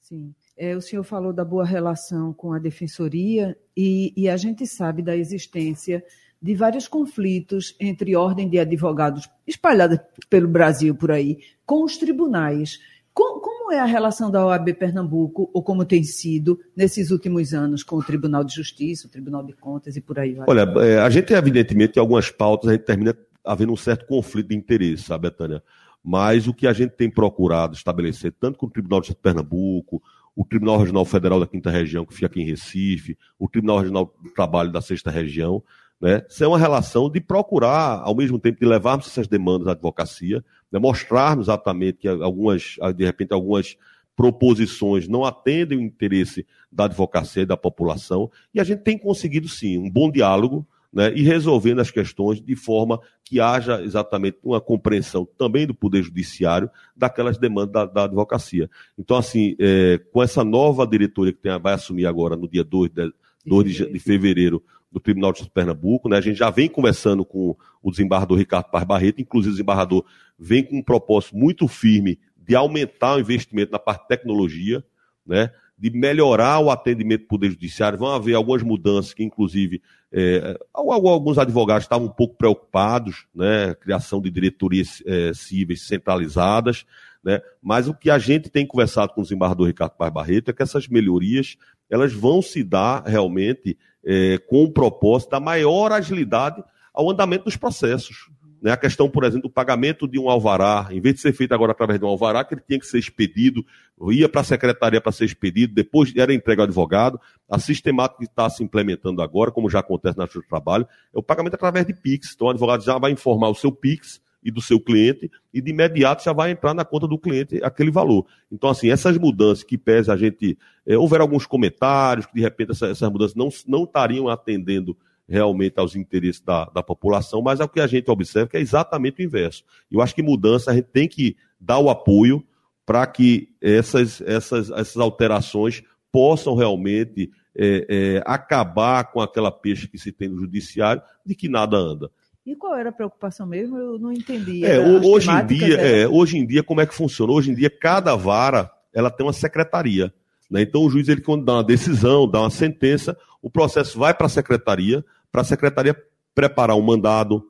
Sim. 0.00 0.32
É, 0.62 0.76
o 0.76 0.80
senhor 0.82 1.02
falou 1.02 1.32
da 1.32 1.42
boa 1.42 1.64
relação 1.64 2.34
com 2.34 2.52
a 2.52 2.58
defensoria 2.58 3.56
e, 3.74 4.12
e 4.14 4.28
a 4.28 4.36
gente 4.36 4.66
sabe 4.66 5.00
da 5.00 5.16
existência 5.16 6.04
de 6.40 6.54
vários 6.54 6.86
conflitos 6.86 7.74
entre 7.80 8.14
ordem 8.14 8.46
de 8.46 8.58
advogados 8.58 9.26
espalhada 9.46 10.06
pelo 10.28 10.46
Brasil 10.46 10.94
por 10.94 11.10
aí, 11.12 11.38
com 11.64 11.82
os 11.82 11.96
tribunais. 11.96 12.78
Como, 13.14 13.40
como, 13.40 13.72
é 13.72 13.80
a 13.80 13.86
relação 13.86 14.30
da 14.30 14.44
OAB 14.44 14.74
Pernambuco, 14.74 15.50
ou 15.54 15.62
como 15.62 15.82
tem 15.86 16.04
sido 16.04 16.60
nesses 16.76 17.10
últimos 17.10 17.54
anos 17.54 17.82
com 17.82 17.96
o 17.96 18.04
Tribunal 18.04 18.44
de 18.44 18.54
Justiça, 18.54 19.06
o 19.06 19.10
Tribunal 19.10 19.42
de 19.42 19.54
Contas 19.54 19.96
e 19.96 20.02
por 20.02 20.18
aí 20.18 20.34
vai? 20.34 20.44
Olha, 20.46 20.70
é, 20.84 20.98
a 20.98 21.08
gente, 21.08 21.32
evidentemente, 21.32 21.96
em 21.96 22.00
algumas 22.00 22.30
pautas, 22.30 22.68
a 22.68 22.72
gente 22.74 22.84
termina 22.84 23.16
havendo 23.42 23.72
um 23.72 23.76
certo 23.76 24.04
conflito 24.04 24.48
de 24.48 24.56
interesse, 24.56 25.04
sabe, 25.04 25.30
Betânia? 25.30 25.62
Mas 26.04 26.46
o 26.46 26.52
que 26.52 26.66
a 26.66 26.72
gente 26.74 26.90
tem 26.90 27.10
procurado 27.10 27.74
estabelecer, 27.74 28.34
tanto 28.38 28.58
com 28.58 28.66
o 28.66 28.70
Tribunal 28.70 29.00
de 29.00 29.14
Pernambuco, 29.14 30.02
o 30.40 30.44
Tribunal 30.46 30.78
Regional 30.78 31.04
Federal 31.04 31.38
da 31.38 31.46
Quinta 31.46 31.70
Região, 31.70 32.06
que 32.06 32.14
fica 32.14 32.24
aqui 32.24 32.40
em 32.40 32.46
Recife, 32.46 33.18
o 33.38 33.46
Tribunal 33.46 33.80
Regional 33.80 34.14
do 34.22 34.30
Trabalho 34.30 34.72
da 34.72 34.80
Sexta 34.80 35.10
Região, 35.10 35.62
Né? 36.00 36.24
Isso 36.26 36.42
é 36.42 36.48
uma 36.48 36.58
relação 36.58 37.10
de 37.10 37.20
procurar, 37.20 38.00
ao 38.02 38.14
mesmo 38.14 38.38
tempo, 38.38 38.58
de 38.58 38.64
levarmos 38.64 39.06
essas 39.06 39.28
demandas 39.28 39.68
à 39.68 39.72
advocacia, 39.72 40.42
né? 40.72 40.78
mostrarmos 40.78 41.44
exatamente 41.44 41.98
que 41.98 42.08
algumas, 42.08 42.76
de 42.96 43.04
repente, 43.04 43.34
algumas 43.34 43.76
proposições 44.16 45.06
não 45.06 45.24
atendem 45.26 45.78
o 45.78 45.82
interesse 45.82 46.46
da 46.72 46.84
advocacia 46.84 47.42
e 47.42 47.46
da 47.46 47.56
população, 47.56 48.30
e 48.54 48.60
a 48.60 48.64
gente 48.64 48.82
tem 48.82 48.96
conseguido, 48.96 49.46
sim, 49.46 49.76
um 49.76 49.90
bom 49.90 50.10
diálogo 50.10 50.66
né, 50.92 51.12
e 51.14 51.22
resolvendo 51.22 51.80
as 51.80 51.90
questões 51.90 52.40
de 52.40 52.56
forma 52.56 53.00
que 53.24 53.40
haja 53.40 53.82
exatamente 53.82 54.38
uma 54.42 54.60
compreensão 54.60 55.26
também 55.38 55.66
do 55.66 55.74
Poder 55.74 56.02
Judiciário 56.02 56.68
daquelas 56.96 57.38
demandas 57.38 57.72
da, 57.72 57.86
da 57.86 58.04
advocacia. 58.04 58.68
Então, 58.98 59.16
assim, 59.16 59.54
é, 59.60 60.00
com 60.12 60.22
essa 60.22 60.42
nova 60.42 60.86
diretoria 60.86 61.32
que 61.32 61.40
tem, 61.40 61.56
vai 61.60 61.74
assumir 61.74 62.06
agora 62.06 62.36
no 62.36 62.48
dia 62.48 62.64
2 62.64 62.90
de, 62.90 63.12
2 63.46 63.74
de, 63.74 63.92
de 63.92 63.98
fevereiro 63.98 64.62
do 64.90 64.98
Tribunal 64.98 65.32
de 65.32 65.48
Pernambuco, 65.48 66.08
né, 66.08 66.16
a 66.16 66.20
gente 66.20 66.36
já 66.36 66.50
vem 66.50 66.68
conversando 66.68 67.24
com 67.24 67.56
o 67.80 67.90
desembargador 67.92 68.36
Ricardo 68.36 68.70
Paz 68.70 68.84
Barreto, 68.84 69.20
inclusive 69.20 69.50
o 69.50 69.54
desembargador 69.54 70.04
vem 70.36 70.64
com 70.64 70.78
um 70.78 70.82
propósito 70.82 71.36
muito 71.36 71.68
firme 71.68 72.18
de 72.36 72.56
aumentar 72.56 73.14
o 73.14 73.20
investimento 73.20 73.70
na 73.70 73.78
parte 73.78 74.02
de 74.02 74.08
tecnologia, 74.08 74.84
né, 75.24 75.52
de 75.80 75.90
melhorar 75.90 76.60
o 76.60 76.70
atendimento 76.70 77.22
do 77.22 77.28
Poder 77.28 77.50
Judiciário. 77.50 77.98
Vão 77.98 78.12
haver 78.12 78.34
algumas 78.34 78.62
mudanças 78.62 79.14
que, 79.14 79.24
inclusive, 79.24 79.80
é, 80.12 80.58
alguns 80.74 81.38
advogados 81.38 81.84
estavam 81.84 82.06
um 82.08 82.10
pouco 82.10 82.36
preocupados, 82.36 83.24
né, 83.34 83.74
criação 83.76 84.20
de 84.20 84.30
diretorias 84.30 85.02
é, 85.06 85.32
cíveis 85.32 85.86
centralizadas, 85.86 86.84
né, 87.24 87.40
mas 87.62 87.88
o 87.88 87.94
que 87.94 88.10
a 88.10 88.18
gente 88.18 88.50
tem 88.50 88.66
conversado 88.66 89.14
com 89.14 89.22
o 89.22 89.24
desembargador 89.24 89.68
Ricardo 89.68 89.92
Paz 89.92 90.12
Barreto 90.12 90.50
é 90.50 90.52
que 90.52 90.62
essas 90.62 90.86
melhorias 90.86 91.56
elas 91.88 92.12
vão 92.12 92.42
se 92.42 92.62
dar 92.62 93.02
realmente 93.04 93.78
é, 94.04 94.36
com 94.36 94.64
o 94.64 94.72
propósito 94.72 95.30
da 95.30 95.40
maior 95.40 95.92
agilidade 95.92 96.62
ao 96.92 97.10
andamento 97.10 97.44
dos 97.44 97.56
processos. 97.56 98.28
Né? 98.60 98.70
A 98.72 98.76
questão, 98.76 99.08
por 99.08 99.24
exemplo, 99.24 99.48
do 99.48 99.52
pagamento 99.52 100.06
de 100.06 100.18
um 100.18 100.28
alvará, 100.28 100.88
em 100.90 101.00
vez 101.00 101.16
de 101.16 101.20
ser 101.22 101.32
feito 101.32 101.52
agora 101.52 101.72
através 101.72 101.98
de 101.98 102.04
um 102.04 102.08
alvará, 102.08 102.44
que 102.44 102.54
ele 102.54 102.62
tinha 102.66 102.78
que 102.78 102.86
ser 102.86 102.98
expedido, 102.98 103.64
ia 104.10 104.28
para 104.28 104.42
a 104.42 104.44
secretaria 104.44 105.00
para 105.00 105.12
ser 105.12 105.24
expedido, 105.24 105.74
depois 105.74 106.14
era 106.14 106.34
entregue 106.34 106.60
ao 106.60 106.66
advogado. 106.66 107.18
A 107.48 107.58
sistemática 107.58 108.18
que 108.18 108.24
está 108.24 108.48
se 108.50 108.62
implementando 108.62 109.22
agora, 109.22 109.50
como 109.50 109.70
já 109.70 109.80
acontece 109.80 110.18
na 110.18 110.24
Justiça 110.24 110.44
do 110.44 110.48
Trabalho, 110.48 110.86
é 111.14 111.18
o 111.18 111.22
pagamento 111.22 111.54
através 111.54 111.86
de 111.86 111.94
PIX. 111.94 112.32
Então, 112.34 112.46
o 112.46 112.50
advogado 112.50 112.84
já 112.84 112.98
vai 112.98 113.12
informar 113.12 113.48
o 113.48 113.54
seu 113.54 113.72
PIX 113.72 114.20
e 114.42 114.50
do 114.50 114.60
seu 114.60 114.80
cliente, 114.80 115.30
e 115.52 115.60
de 115.60 115.70
imediato 115.70 116.24
já 116.24 116.32
vai 116.32 116.50
entrar 116.50 116.72
na 116.72 116.82
conta 116.84 117.06
do 117.06 117.18
cliente 117.18 117.60
aquele 117.62 117.90
valor. 117.90 118.26
Então, 118.50 118.70
assim, 118.70 118.90
essas 118.90 119.18
mudanças 119.18 119.62
que 119.62 119.76
pese 119.76 120.10
a 120.10 120.16
gente. 120.16 120.56
É, 120.86 120.96
houver 120.96 121.20
alguns 121.20 121.46
comentários 121.46 122.24
que, 122.26 122.34
de 122.34 122.40
repente, 122.40 122.72
essa, 122.72 122.86
essas 122.86 123.10
mudanças 123.10 123.36
não, 123.36 123.50
não 123.66 123.84
estariam 123.84 124.28
atendendo 124.28 124.96
realmente 125.30 125.78
aos 125.78 125.94
interesses 125.94 126.40
da, 126.40 126.64
da 126.66 126.82
população, 126.82 127.40
mas 127.40 127.60
é 127.60 127.64
o 127.64 127.68
que 127.68 127.80
a 127.80 127.86
gente 127.86 128.10
observa 128.10 128.48
que 128.48 128.56
é 128.56 128.60
exatamente 128.60 129.22
o 129.22 129.24
inverso. 129.24 129.64
Eu 129.90 130.02
acho 130.02 130.14
que 130.14 130.22
mudança 130.22 130.70
a 130.70 130.74
gente 130.74 130.88
tem 130.88 131.08
que 131.08 131.36
dar 131.58 131.78
o 131.78 131.88
apoio 131.88 132.44
para 132.84 133.06
que 133.06 133.48
essas, 133.60 134.20
essas, 134.22 134.70
essas 134.70 134.96
alterações 134.96 135.82
possam 136.10 136.56
realmente 136.56 137.30
é, 137.56 137.86
é, 137.88 138.22
acabar 138.26 139.04
com 139.12 139.20
aquela 139.20 139.52
peixe 139.52 139.86
que 139.86 139.98
se 139.98 140.10
tem 140.10 140.28
no 140.28 140.38
judiciário 140.38 141.00
de 141.24 141.34
que 141.34 141.48
nada 141.48 141.76
anda. 141.76 142.10
E 142.44 142.56
qual 142.56 142.74
era 142.74 142.88
a 142.88 142.92
preocupação 142.92 143.46
mesmo? 143.46 143.78
Eu 143.78 143.98
não 143.98 144.10
entendi. 144.10 144.64
É, 144.64 144.80
hoje 144.80 145.30
em 145.30 145.46
dia, 145.46 145.76
é, 145.76 146.08
hoje 146.08 146.38
em 146.38 146.44
dia, 146.44 146.62
como 146.64 146.80
é 146.80 146.86
que 146.86 146.94
funciona? 146.94 147.32
Hoje 147.32 147.52
em 147.52 147.54
dia, 147.54 147.70
cada 147.70 148.16
vara 148.16 148.70
ela 148.92 149.10
tem 149.10 149.24
uma 149.24 149.32
secretaria. 149.32 150.12
Né? 150.50 150.62
Então, 150.62 150.82
o 150.82 150.90
juiz, 150.90 151.08
ele, 151.08 151.20
quando 151.20 151.44
dá 151.44 151.54
uma 151.54 151.64
decisão, 151.64 152.28
dá 152.28 152.40
uma 152.40 152.50
sentença, 152.50 153.16
o 153.40 153.48
processo 153.48 153.98
vai 153.98 154.12
para 154.12 154.26
a 154.26 154.30
secretaria, 154.30 155.04
para 155.30 155.42
a 155.42 155.44
secretaria 155.44 155.96
preparar 156.34 156.76
um 156.76 156.82
mandado 156.82 157.44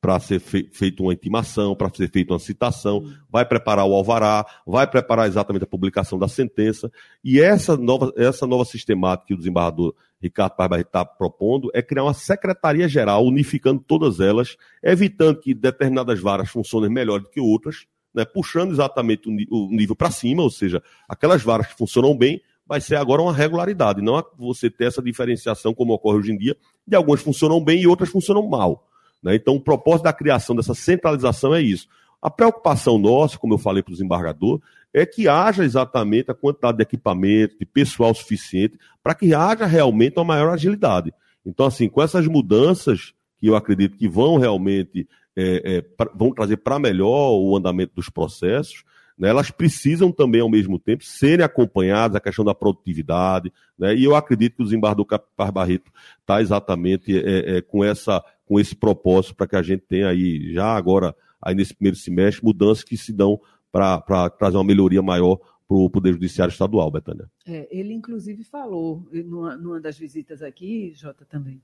para 0.00 0.18
ser 0.18 0.40
fe 0.40 0.68
feita 0.72 1.02
uma 1.02 1.12
intimação, 1.12 1.76
para 1.76 1.94
ser 1.94 2.10
feita 2.10 2.32
uma 2.32 2.38
citação, 2.38 3.04
vai 3.28 3.44
preparar 3.44 3.84
o 3.84 3.94
alvará, 3.94 4.46
vai 4.66 4.86
preparar 4.86 5.28
exatamente 5.28 5.64
a 5.64 5.66
publicação 5.66 6.18
da 6.18 6.26
sentença. 6.26 6.90
E 7.22 7.38
essa 7.38 7.76
nova, 7.76 8.10
essa 8.16 8.46
nova 8.46 8.64
sistemática 8.64 9.26
que 9.28 9.34
o 9.34 9.36
desembargador 9.36 9.94
Ricardo 10.20 10.56
Barbarri 10.56 10.82
está 10.82 11.04
propondo 11.04 11.70
é 11.74 11.82
criar 11.82 12.04
uma 12.04 12.14
secretaria-geral, 12.14 13.24
unificando 13.26 13.82
todas 13.86 14.20
elas, 14.20 14.56
evitando 14.82 15.38
que 15.38 15.54
determinadas 15.54 16.18
varas 16.20 16.48
funcionem 16.48 16.90
melhor 16.90 17.20
do 17.20 17.28
que 17.28 17.40
outras, 17.40 17.86
né, 18.14 18.24
puxando 18.24 18.72
exatamente 18.72 19.28
o, 19.28 19.66
o 19.66 19.70
nível 19.70 19.94
para 19.94 20.10
cima, 20.10 20.42
ou 20.42 20.50
seja, 20.50 20.82
aquelas 21.08 21.42
varas 21.42 21.66
que 21.66 21.76
funcionam 21.76 22.16
bem 22.16 22.40
vai 22.70 22.80
ser 22.80 22.94
agora 22.94 23.20
uma 23.20 23.34
regularidade, 23.34 24.00
não 24.00 24.24
você 24.38 24.70
ter 24.70 24.84
essa 24.84 25.02
diferenciação 25.02 25.74
como 25.74 25.92
ocorre 25.92 26.18
hoje 26.18 26.30
em 26.30 26.38
dia, 26.38 26.56
de 26.86 26.94
algumas 26.94 27.20
funcionam 27.20 27.60
bem 27.60 27.80
e 27.80 27.86
outras 27.88 28.10
funcionam 28.10 28.48
mal. 28.48 28.86
Né? 29.20 29.34
Então, 29.34 29.56
o 29.56 29.60
propósito 29.60 30.04
da 30.04 30.12
criação 30.12 30.54
dessa 30.54 30.72
centralização 30.72 31.52
é 31.52 31.60
isso. 31.60 31.88
A 32.22 32.30
preocupação 32.30 32.96
nossa, 32.96 33.36
como 33.36 33.54
eu 33.54 33.58
falei 33.58 33.82
para 33.82 33.90
o 33.90 33.94
desembargador, 33.94 34.60
é 34.94 35.04
que 35.04 35.26
haja 35.26 35.64
exatamente 35.64 36.30
a 36.30 36.34
quantidade 36.34 36.76
de 36.76 36.84
equipamento, 36.84 37.58
de 37.58 37.66
pessoal 37.66 38.14
suficiente, 38.14 38.78
para 39.02 39.16
que 39.16 39.34
haja 39.34 39.66
realmente 39.66 40.16
uma 40.16 40.24
maior 40.24 40.52
agilidade. 40.52 41.12
Então, 41.44 41.66
assim, 41.66 41.88
com 41.88 42.00
essas 42.00 42.28
mudanças 42.28 43.12
que 43.40 43.48
eu 43.48 43.56
acredito 43.56 43.96
que 43.96 44.08
vão 44.08 44.38
realmente 44.38 45.08
é, 45.36 45.78
é, 45.78 45.80
pra, 45.80 46.08
vão 46.14 46.30
trazer 46.30 46.58
para 46.58 46.78
melhor 46.78 47.32
o 47.32 47.56
andamento 47.56 47.96
dos 47.96 48.08
processos, 48.08 48.84
né, 49.20 49.28
elas 49.28 49.50
precisam 49.50 50.10
também, 50.10 50.40
ao 50.40 50.48
mesmo 50.48 50.78
tempo, 50.78 51.04
serem 51.04 51.44
acompanhadas, 51.44 52.16
a 52.16 52.20
questão 52.20 52.42
da 52.42 52.54
produtividade, 52.54 53.52
né, 53.78 53.94
e 53.94 54.02
eu 54.02 54.16
acredito 54.16 54.56
que 54.56 54.62
o 54.62 54.64
desembargador 54.64 55.04
Capar 55.04 55.52
Barreto 55.52 55.92
está 56.20 56.40
exatamente 56.40 57.14
é, 57.14 57.58
é, 57.58 57.60
com, 57.60 57.84
essa, 57.84 58.24
com 58.46 58.58
esse 58.58 58.74
propósito 58.74 59.34
para 59.34 59.46
que 59.46 59.56
a 59.56 59.62
gente 59.62 59.82
tenha 59.86 60.08
aí, 60.08 60.54
já 60.54 60.74
agora, 60.74 61.14
aí 61.40 61.54
nesse 61.54 61.74
primeiro 61.74 61.98
semestre, 61.98 62.42
mudanças 62.42 62.82
que 62.82 62.96
se 62.96 63.12
dão 63.12 63.38
para 63.70 64.30
trazer 64.30 64.56
uma 64.56 64.64
melhoria 64.64 65.02
maior 65.02 65.38
para 65.70 65.76
o 65.76 65.88
Poder 65.88 66.14
Judiciário 66.14 66.50
Estadual, 66.50 66.90
Betânia. 66.90 67.30
É, 67.46 67.68
ele, 67.70 67.94
inclusive, 67.94 68.42
falou, 68.42 69.06
numa, 69.12 69.56
numa, 69.56 69.80
das 69.80 69.96
visitas 69.96 70.42
aqui, 70.42 70.92
Jota 70.96 71.24
também, 71.24 71.62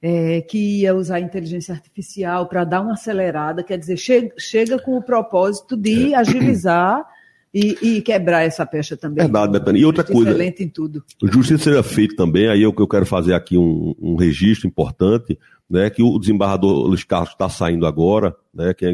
é, 0.00 0.40
que 0.40 0.80
ia 0.80 0.94
usar 0.94 1.16
a 1.16 1.20
inteligência 1.20 1.74
artificial 1.74 2.48
para 2.48 2.64
dar 2.64 2.80
uma 2.80 2.94
acelerada, 2.94 3.62
quer 3.62 3.76
dizer, 3.76 3.98
chega, 3.98 4.34
chega 4.38 4.78
com 4.78 4.96
o 4.96 5.02
propósito 5.02 5.76
de 5.76 6.14
é. 6.14 6.16
agilizar 6.16 7.04
e, 7.52 7.76
e, 7.82 8.00
quebrar 8.00 8.40
essa 8.40 8.64
pecha 8.64 8.96
também. 8.96 9.22
Verdade, 9.22 9.52
Betânia. 9.52 9.82
E 9.82 9.84
outra 9.84 10.02
coisa, 10.02 10.30
excelente 10.30 10.64
em 10.64 10.68
tudo. 10.70 11.04
justiça 11.22 11.64
seja 11.64 11.82
feito 11.82 12.16
também, 12.16 12.48
aí 12.48 12.62
eu, 12.62 12.74
eu 12.74 12.88
quero 12.88 13.04
fazer 13.04 13.34
aqui 13.34 13.58
um, 13.58 13.94
um 14.00 14.16
registro 14.16 14.66
importante, 14.66 15.38
né, 15.68 15.90
que 15.90 16.02
o 16.02 16.18
desembargador 16.18 16.86
Luiz 16.86 17.04
Carlos 17.04 17.32
está 17.32 17.50
saindo 17.50 17.84
agora, 17.84 18.34
né, 18.54 18.72
que 18.72 18.86
é 18.86 18.92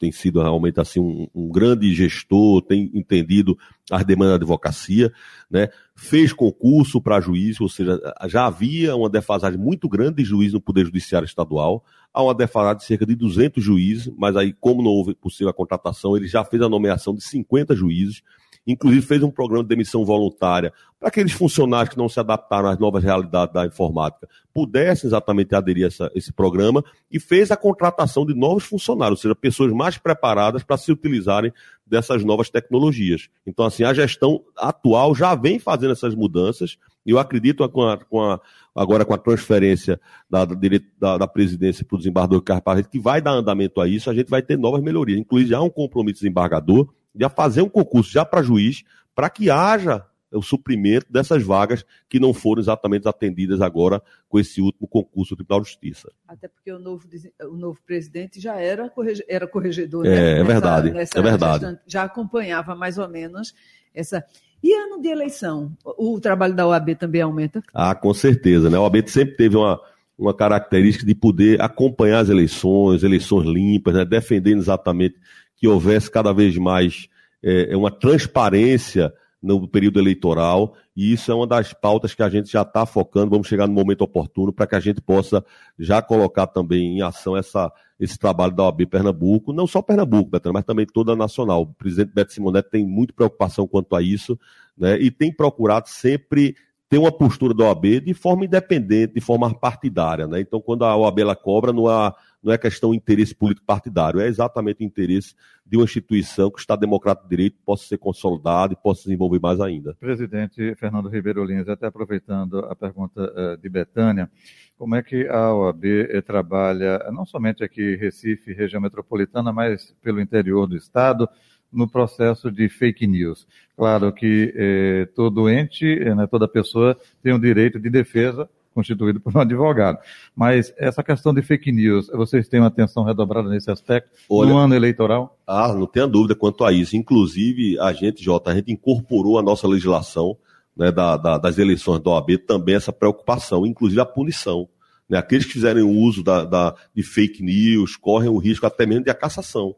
tem 0.00 0.10
sido 0.10 0.40
realmente 0.40 0.80
assim 0.80 0.98
um, 0.98 1.28
um, 1.34 1.50
grande 1.50 1.92
gestor, 1.92 2.62
tem 2.62 2.90
entendido 2.94 3.56
as 3.90 4.02
demandas 4.02 4.30
da 4.30 4.36
advocacia, 4.36 5.12
né? 5.50 5.68
fez 5.94 6.32
concurso 6.32 7.02
para 7.02 7.20
juiz, 7.20 7.60
ou 7.60 7.68
seja, 7.68 8.00
já 8.26 8.46
havia 8.46 8.96
uma 8.96 9.10
defasagem 9.10 9.60
muito 9.60 9.86
grande 9.90 10.22
de 10.22 10.24
juiz 10.24 10.54
no 10.54 10.60
Poder 10.60 10.86
Judiciário 10.86 11.26
Estadual, 11.26 11.84
há 12.14 12.22
uma 12.22 12.34
defasagem 12.34 12.78
de 12.78 12.84
cerca 12.84 13.04
de 13.04 13.14
200 13.14 13.62
juízes, 13.62 14.10
mas 14.16 14.34
aí 14.36 14.54
como 14.58 14.82
não 14.82 14.90
houve 14.90 15.14
possível 15.14 15.50
a 15.50 15.54
contratação, 15.54 16.16
ele 16.16 16.26
já 16.26 16.42
fez 16.42 16.62
a 16.62 16.68
nomeação 16.68 17.14
de 17.14 17.22
50 17.22 17.76
juízes, 17.76 18.22
inclusive 18.66 19.04
fez 19.04 19.22
um 19.22 19.30
programa 19.30 19.64
de 19.64 19.68
demissão 19.68 20.04
voluntária 20.04 20.72
para 20.98 21.08
aqueles 21.08 21.32
funcionários 21.32 21.90
que 21.90 21.98
não 21.98 22.08
se 22.08 22.20
adaptaram 22.20 22.68
às 22.68 22.78
novas 22.78 23.02
realidades 23.02 23.54
da 23.54 23.66
informática 23.66 24.28
pudessem 24.52 25.08
exatamente 25.08 25.54
aderir 25.54 25.84
a 25.84 25.86
essa, 25.86 26.10
esse 26.14 26.32
programa 26.32 26.84
e 27.10 27.18
fez 27.18 27.50
a 27.50 27.56
contratação 27.56 28.26
de 28.26 28.34
novos 28.34 28.64
funcionários, 28.64 29.18
ou 29.18 29.22
seja, 29.22 29.34
pessoas 29.34 29.72
mais 29.72 29.96
preparadas 29.96 30.62
para 30.62 30.76
se 30.76 30.90
utilizarem 30.90 31.52
dessas 31.86 32.24
novas 32.24 32.50
tecnologias. 32.50 33.28
Então, 33.46 33.64
assim, 33.64 33.84
a 33.84 33.94
gestão 33.94 34.42
atual 34.56 35.14
já 35.14 35.34
vem 35.34 35.58
fazendo 35.58 35.92
essas 35.92 36.14
mudanças 36.14 36.76
e 37.04 37.10
eu 37.10 37.18
acredito 37.18 37.66
com 37.68 37.82
a, 37.82 37.96
com 37.96 38.20
a, 38.20 38.40
agora 38.74 39.04
com 39.04 39.14
a 39.14 39.18
transferência 39.18 40.00
da, 40.28 40.44
da, 40.44 41.18
da 41.18 41.26
presidência 41.26 41.84
para 41.84 41.94
o 41.96 41.98
desembargador 41.98 42.42
Carlos 42.42 42.86
que 42.86 42.98
vai 42.98 43.20
dar 43.20 43.32
andamento 43.32 43.80
a 43.80 43.88
isso, 43.88 44.10
a 44.10 44.14
gente 44.14 44.28
vai 44.28 44.42
ter 44.42 44.58
novas 44.58 44.82
melhorias. 44.82 45.18
Inclusive, 45.18 45.54
há 45.54 45.62
um 45.62 45.70
compromisso 45.70 46.18
do 46.18 46.22
desembargador 46.22 46.88
de 47.14 47.28
fazer 47.28 47.62
um 47.62 47.68
concurso 47.68 48.10
já 48.10 48.24
para 48.24 48.42
juiz, 48.42 48.82
para 49.14 49.28
que 49.28 49.50
haja 49.50 50.04
o 50.32 50.42
suprimento 50.42 51.06
dessas 51.10 51.42
vagas 51.42 51.84
que 52.08 52.20
não 52.20 52.32
foram 52.32 52.60
exatamente 52.60 53.08
atendidas 53.08 53.60
agora 53.60 54.00
com 54.28 54.38
esse 54.38 54.60
último 54.60 54.86
concurso 54.86 55.34
do 55.34 55.38
Tribunal 55.38 55.62
de 55.62 55.68
Justiça. 55.68 56.10
Até 56.26 56.46
porque 56.46 56.70
o 56.70 56.78
novo, 56.78 57.06
o 57.42 57.56
novo 57.56 57.80
presidente 57.84 58.40
já 58.40 58.56
era, 58.56 58.88
correge, 58.88 59.24
era 59.28 59.46
corregedor. 59.46 60.06
É, 60.06 60.10
né? 60.10 60.40
é 60.40 60.44
verdade. 60.44 60.90
Nessa, 60.90 61.18
é 61.18 61.22
verdade. 61.22 61.78
já 61.86 62.04
acompanhava 62.04 62.74
mais 62.74 62.98
ou 62.98 63.08
menos 63.08 63.54
essa. 63.94 64.24
E 64.62 64.72
ano 64.74 65.00
de 65.00 65.08
eleição? 65.08 65.72
O 65.84 66.20
trabalho 66.20 66.54
da 66.54 66.66
OAB 66.66 66.94
também 66.94 67.22
aumenta? 67.22 67.62
Ah, 67.72 67.94
com 67.94 68.12
certeza. 68.12 68.68
Né? 68.68 68.76
A 68.76 68.82
OAB 68.82 69.08
sempre 69.08 69.34
teve 69.34 69.56
uma, 69.56 69.80
uma 70.18 70.34
característica 70.34 71.06
de 71.06 71.14
poder 71.14 71.60
acompanhar 71.62 72.20
as 72.20 72.28
eleições, 72.28 73.02
eleições 73.02 73.46
limpas, 73.46 73.94
né? 73.94 74.04
defendendo 74.04 74.58
exatamente 74.58 75.16
que 75.60 75.68
houvesse 75.68 76.10
cada 76.10 76.32
vez 76.32 76.56
mais 76.56 77.06
é, 77.42 77.72
é, 77.72 77.76
uma 77.76 77.90
transparência 77.90 79.12
no 79.42 79.68
período 79.68 79.98
eleitoral, 79.98 80.74
e 80.94 81.12
isso 81.12 81.30
é 81.30 81.34
uma 81.34 81.46
das 81.46 81.72
pautas 81.72 82.14
que 82.14 82.22
a 82.22 82.28
gente 82.28 82.50
já 82.50 82.62
está 82.62 82.84
focando, 82.84 83.30
vamos 83.30 83.46
chegar 83.46 83.66
no 83.66 83.72
momento 83.72 84.02
oportuno 84.02 84.52
para 84.52 84.66
que 84.66 84.74
a 84.74 84.80
gente 84.80 85.00
possa 85.00 85.44
já 85.78 86.02
colocar 86.02 86.46
também 86.46 86.98
em 86.98 87.02
ação 87.02 87.36
essa, 87.36 87.72
esse 87.98 88.18
trabalho 88.18 88.54
da 88.54 88.64
OAB 88.64 88.86
Pernambuco, 88.86 89.52
não 89.52 89.66
só 89.66 89.80
Pernambuco, 89.80 90.30
Betânia, 90.30 90.54
mas 90.54 90.64
também 90.64 90.84
toda 90.84 91.12
a 91.12 91.16
nacional. 91.16 91.62
O 91.62 91.74
presidente 91.74 92.12
Beto 92.12 92.34
Simonetti 92.34 92.70
tem 92.70 92.86
muita 92.86 93.14
preocupação 93.14 93.66
quanto 93.66 93.96
a 93.96 94.02
isso, 94.02 94.38
né, 94.76 94.98
e 95.00 95.10
tem 95.10 95.32
procurado 95.32 95.88
sempre 95.88 96.54
ter 96.90 96.98
uma 96.98 97.12
postura 97.12 97.54
da 97.54 97.64
OAB 97.64 98.00
de 98.04 98.12
forma 98.12 98.44
independente, 98.44 99.14
de 99.14 99.20
forma 99.20 99.54
partidária. 99.54 100.26
Né? 100.26 100.40
Então, 100.40 100.60
quando 100.60 100.84
a 100.84 100.94
OAB 100.96 101.20
ela 101.20 101.36
cobra, 101.36 101.72
não 101.72 101.86
há 101.86 102.14
não 102.42 102.52
é 102.52 102.58
questão 102.58 102.90
de 102.90 102.96
interesse 102.96 103.34
político 103.34 103.66
partidário, 103.66 104.20
é 104.20 104.26
exatamente 104.26 104.82
o 104.82 104.86
interesse 104.86 105.34
de 105.64 105.76
uma 105.76 105.84
instituição 105.84 106.50
que 106.50 106.58
o 106.58 106.60
Estado 106.60 106.80
Democrático 106.80 107.28
de 107.28 107.36
Direito 107.36 107.58
possa 107.64 107.86
ser 107.86 107.98
consolidado 107.98 108.72
e 108.72 108.76
possa 108.76 109.02
se 109.02 109.08
desenvolver 109.08 109.40
mais 109.40 109.60
ainda. 109.60 109.94
Presidente 110.00 110.74
Fernando 110.76 111.08
Ribeiro 111.08 111.44
Lins, 111.44 111.68
até 111.68 111.86
aproveitando 111.86 112.58
a 112.60 112.74
pergunta 112.74 113.32
eh, 113.36 113.56
de 113.56 113.68
Betânia, 113.68 114.30
como 114.76 114.96
é 114.96 115.02
que 115.02 115.28
a 115.28 115.54
OAB 115.54 115.84
eh, 115.84 116.20
trabalha, 116.22 116.98
não 117.12 117.24
somente 117.24 117.62
aqui 117.62 117.94
Recife, 117.96 118.52
região 118.52 118.80
metropolitana, 118.80 119.52
mas 119.52 119.94
pelo 120.02 120.20
interior 120.20 120.66
do 120.66 120.76
Estado, 120.76 121.28
no 121.72 121.88
processo 121.88 122.50
de 122.50 122.68
fake 122.68 123.06
news. 123.06 123.46
Claro 123.76 124.12
que 124.12 124.52
eh, 124.56 125.08
todo 125.14 125.48
ente, 125.48 125.84
né, 126.16 126.26
toda 126.26 126.48
pessoa 126.48 126.96
tem 127.22 127.32
o 127.32 127.38
direito 127.38 127.78
de 127.78 127.88
defesa 127.88 128.48
constituído 128.80 129.20
por 129.20 129.36
um 129.36 129.40
advogado. 129.40 129.98
Mas 130.34 130.74
essa 130.76 131.02
questão 131.02 131.32
de 131.32 131.42
fake 131.42 131.70
news, 131.70 132.08
vocês 132.08 132.48
têm 132.48 132.60
uma 132.60 132.68
atenção 132.68 133.04
redobrada 133.04 133.48
nesse 133.48 133.70
aspecto 133.70 134.10
Olha, 134.28 134.50
no 134.50 134.56
ano 134.56 134.74
eleitoral? 134.74 135.38
Ah, 135.46 135.72
não 135.72 135.86
tenha 135.86 136.06
dúvida 136.06 136.34
quanto 136.34 136.64
a 136.64 136.72
isso. 136.72 136.96
Inclusive, 136.96 137.78
a 137.78 137.92
gente, 137.92 138.22
Jota, 138.22 138.50
a 138.50 138.54
gente 138.54 138.72
incorporou 138.72 139.38
a 139.38 139.42
nossa 139.42 139.68
legislação 139.68 140.36
né, 140.76 140.90
da, 140.90 141.16
da, 141.16 141.38
das 141.38 141.58
eleições 141.58 142.00
da 142.02 142.10
OAB 142.10 142.38
também 142.46 142.74
essa 142.74 142.92
preocupação, 142.92 143.66
inclusive 143.66 144.00
a 144.00 144.06
punição. 144.06 144.68
Né? 145.08 145.18
Aqueles 145.18 145.44
que 145.44 145.52
fizerem 145.52 145.82
uso 145.82 146.22
da, 146.22 146.44
da, 146.44 146.74
de 146.94 147.02
fake 147.02 147.42
news 147.42 147.96
correm 147.96 148.30
o 148.30 148.38
risco 148.38 148.66
até 148.66 148.86
mesmo 148.86 149.04
de 149.04 149.10
a 149.10 149.14
cassação. 149.14 149.74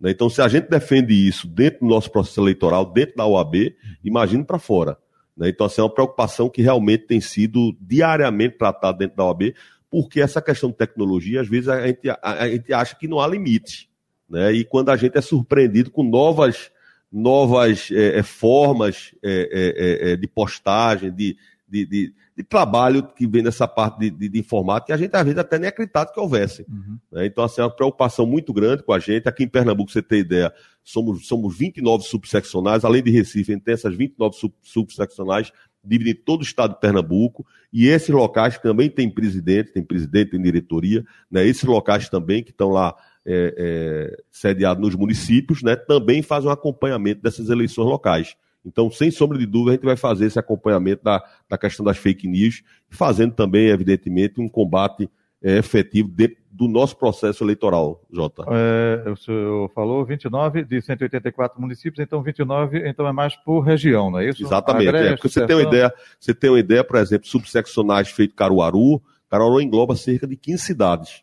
Né? 0.00 0.10
Então, 0.10 0.28
se 0.28 0.42
a 0.42 0.48
gente 0.48 0.68
defende 0.68 1.14
isso 1.14 1.46
dentro 1.46 1.80
do 1.80 1.86
nosso 1.86 2.10
processo 2.10 2.40
eleitoral, 2.40 2.84
dentro 2.84 3.16
da 3.16 3.26
OAB, 3.26 3.72
imagine 4.04 4.44
para 4.44 4.58
fora. 4.58 4.98
Né? 5.36 5.48
Então, 5.48 5.66
assim, 5.66 5.80
é 5.80 5.84
uma 5.84 5.92
preocupação 5.92 6.48
que 6.48 6.62
realmente 6.62 7.06
tem 7.06 7.20
sido 7.20 7.76
diariamente 7.80 8.58
tratada 8.58 8.98
dentro 8.98 9.16
da 9.16 9.24
OAB, 9.24 9.54
porque 9.90 10.20
essa 10.20 10.40
questão 10.40 10.70
de 10.70 10.76
tecnologia, 10.76 11.40
às 11.40 11.48
vezes, 11.48 11.68
a 11.68 11.86
gente, 11.86 12.08
a, 12.08 12.18
a 12.22 12.48
gente 12.48 12.72
acha 12.72 12.96
que 12.96 13.08
não 13.08 13.20
há 13.20 13.26
limite. 13.26 13.90
Né? 14.28 14.52
E 14.52 14.64
quando 14.64 14.90
a 14.90 14.96
gente 14.96 15.16
é 15.16 15.20
surpreendido 15.20 15.90
com 15.90 16.02
novas, 16.02 16.70
novas 17.10 17.90
é, 17.92 18.22
formas 18.22 19.14
é, 19.22 20.12
é, 20.12 20.16
de 20.16 20.26
postagem, 20.26 21.10
de, 21.10 21.36
de, 21.72 21.86
de, 21.86 22.14
de, 22.36 22.44
trabalho 22.44 23.02
que 23.02 23.26
vem 23.26 23.42
nessa 23.42 23.66
parte 23.66 23.98
de, 23.98 24.10
de, 24.10 24.28
de, 24.28 24.38
informática, 24.38 24.88
que 24.88 24.92
a 24.92 24.96
gente 24.98 25.16
às 25.16 25.24
vezes 25.24 25.38
até 25.38 25.58
nem 25.58 25.70
acreditava 25.70 26.12
que 26.12 26.20
houvesse. 26.20 26.66
Uhum. 26.68 26.98
Né? 27.10 27.24
Então, 27.24 27.42
assim, 27.42 27.62
é 27.62 27.64
uma 27.64 27.74
preocupação 27.74 28.26
muito 28.26 28.52
grande 28.52 28.82
com 28.82 28.92
a 28.92 28.98
gente. 28.98 29.26
Aqui 29.26 29.42
em 29.42 29.48
Pernambuco, 29.48 29.90
você 29.90 30.02
tem 30.02 30.20
ideia, 30.20 30.52
somos, 30.84 31.26
somos 31.26 31.56
29 31.56 32.04
subseccionais, 32.04 32.84
além 32.84 33.02
de 33.02 33.10
Recife, 33.10 33.52
a 33.52 33.54
gente 33.54 33.64
tem 33.64 33.72
essas 33.72 33.96
29 33.96 34.36
sub, 34.36 34.54
subseccionais 34.62 35.50
dividindo 35.84 36.20
todo 36.24 36.40
o 36.40 36.44
estado 36.44 36.74
de 36.74 36.80
Pernambuco, 36.80 37.44
e 37.72 37.88
esses 37.88 38.10
locais 38.10 38.56
também 38.58 38.88
têm 38.88 39.10
presidente, 39.10 39.72
tem 39.72 39.82
presidente, 39.82 40.32
tem 40.32 40.42
diretoria, 40.42 41.04
né? 41.30 41.44
esses 41.44 41.64
locais 41.64 42.08
também 42.08 42.42
que 42.44 42.50
estão 42.50 42.68
lá 42.68 42.94
é, 43.26 43.54
é, 43.56 44.22
sediados 44.30 44.80
nos 44.80 44.94
municípios, 44.94 45.62
né? 45.62 45.74
também 45.74 46.22
fazem 46.22 46.48
um 46.48 46.52
acompanhamento 46.52 47.22
dessas 47.22 47.48
eleições 47.48 47.86
locais. 47.86 48.36
Então, 48.64 48.90
sem 48.90 49.10
sombra 49.10 49.38
de 49.38 49.46
dúvida, 49.46 49.72
a 49.72 49.74
gente 49.74 49.84
vai 49.84 49.96
fazer 49.96 50.26
esse 50.26 50.38
acompanhamento 50.38 51.02
da, 51.02 51.22
da 51.48 51.58
questão 51.58 51.84
das 51.84 51.98
fake 51.98 52.28
news, 52.28 52.62
fazendo 52.88 53.34
também, 53.34 53.68
evidentemente, 53.68 54.40
um 54.40 54.48
combate 54.48 55.10
é, 55.42 55.58
efetivo 55.58 56.08
dentro 56.08 56.36
do 56.50 56.68
nosso 56.68 56.96
processo 56.96 57.42
eleitoral, 57.42 58.00
Jota. 58.12 58.44
É, 58.48 59.10
o 59.10 59.16
senhor 59.16 59.70
falou 59.74 60.04
29 60.04 60.64
de 60.64 60.80
184 60.80 61.60
municípios, 61.60 61.98
então 61.98 62.22
29 62.22 62.88
então 62.88 63.06
é 63.06 63.12
mais 63.12 63.34
por 63.36 63.60
região, 63.60 64.10
não 64.10 64.20
é 64.20 64.28
isso? 64.28 64.44
Exatamente. 64.44 64.94
É, 64.94 65.16
porque 65.16 65.28
você 65.28 65.46
tem 65.46 65.56
uma 65.56 65.62
ideia, 65.62 65.92
você 66.20 66.34
tem 66.34 66.50
uma 66.50 66.60
ideia, 66.60 66.84
por 66.84 66.96
exemplo, 66.98 67.26
subseccionais 67.26 68.10
feito 68.10 68.34
Caruaru, 68.34 69.02
Caruaru 69.28 69.60
engloba 69.60 69.96
cerca 69.96 70.26
de 70.26 70.36
15 70.36 70.62
cidades, 70.62 71.22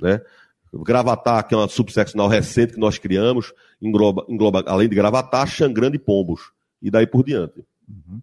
né? 0.00 0.20
Gravatar, 0.72 1.46
que 1.46 1.54
é 1.54 1.56
uma 1.56 1.68
subseccional 1.68 2.28
recente 2.28 2.74
que 2.74 2.80
nós 2.80 2.96
criamos, 2.96 3.52
engloba, 3.82 4.24
engloba 4.28 4.64
além 4.66 4.88
de 4.88 4.94
Gravatar, 4.94 5.46
Xangrande 5.46 5.96
e 5.96 6.00
Pombos 6.00 6.52
e 6.82 6.90
daí 6.90 7.06
por 7.06 7.24
diante. 7.24 7.64
Uhum. 7.88 8.20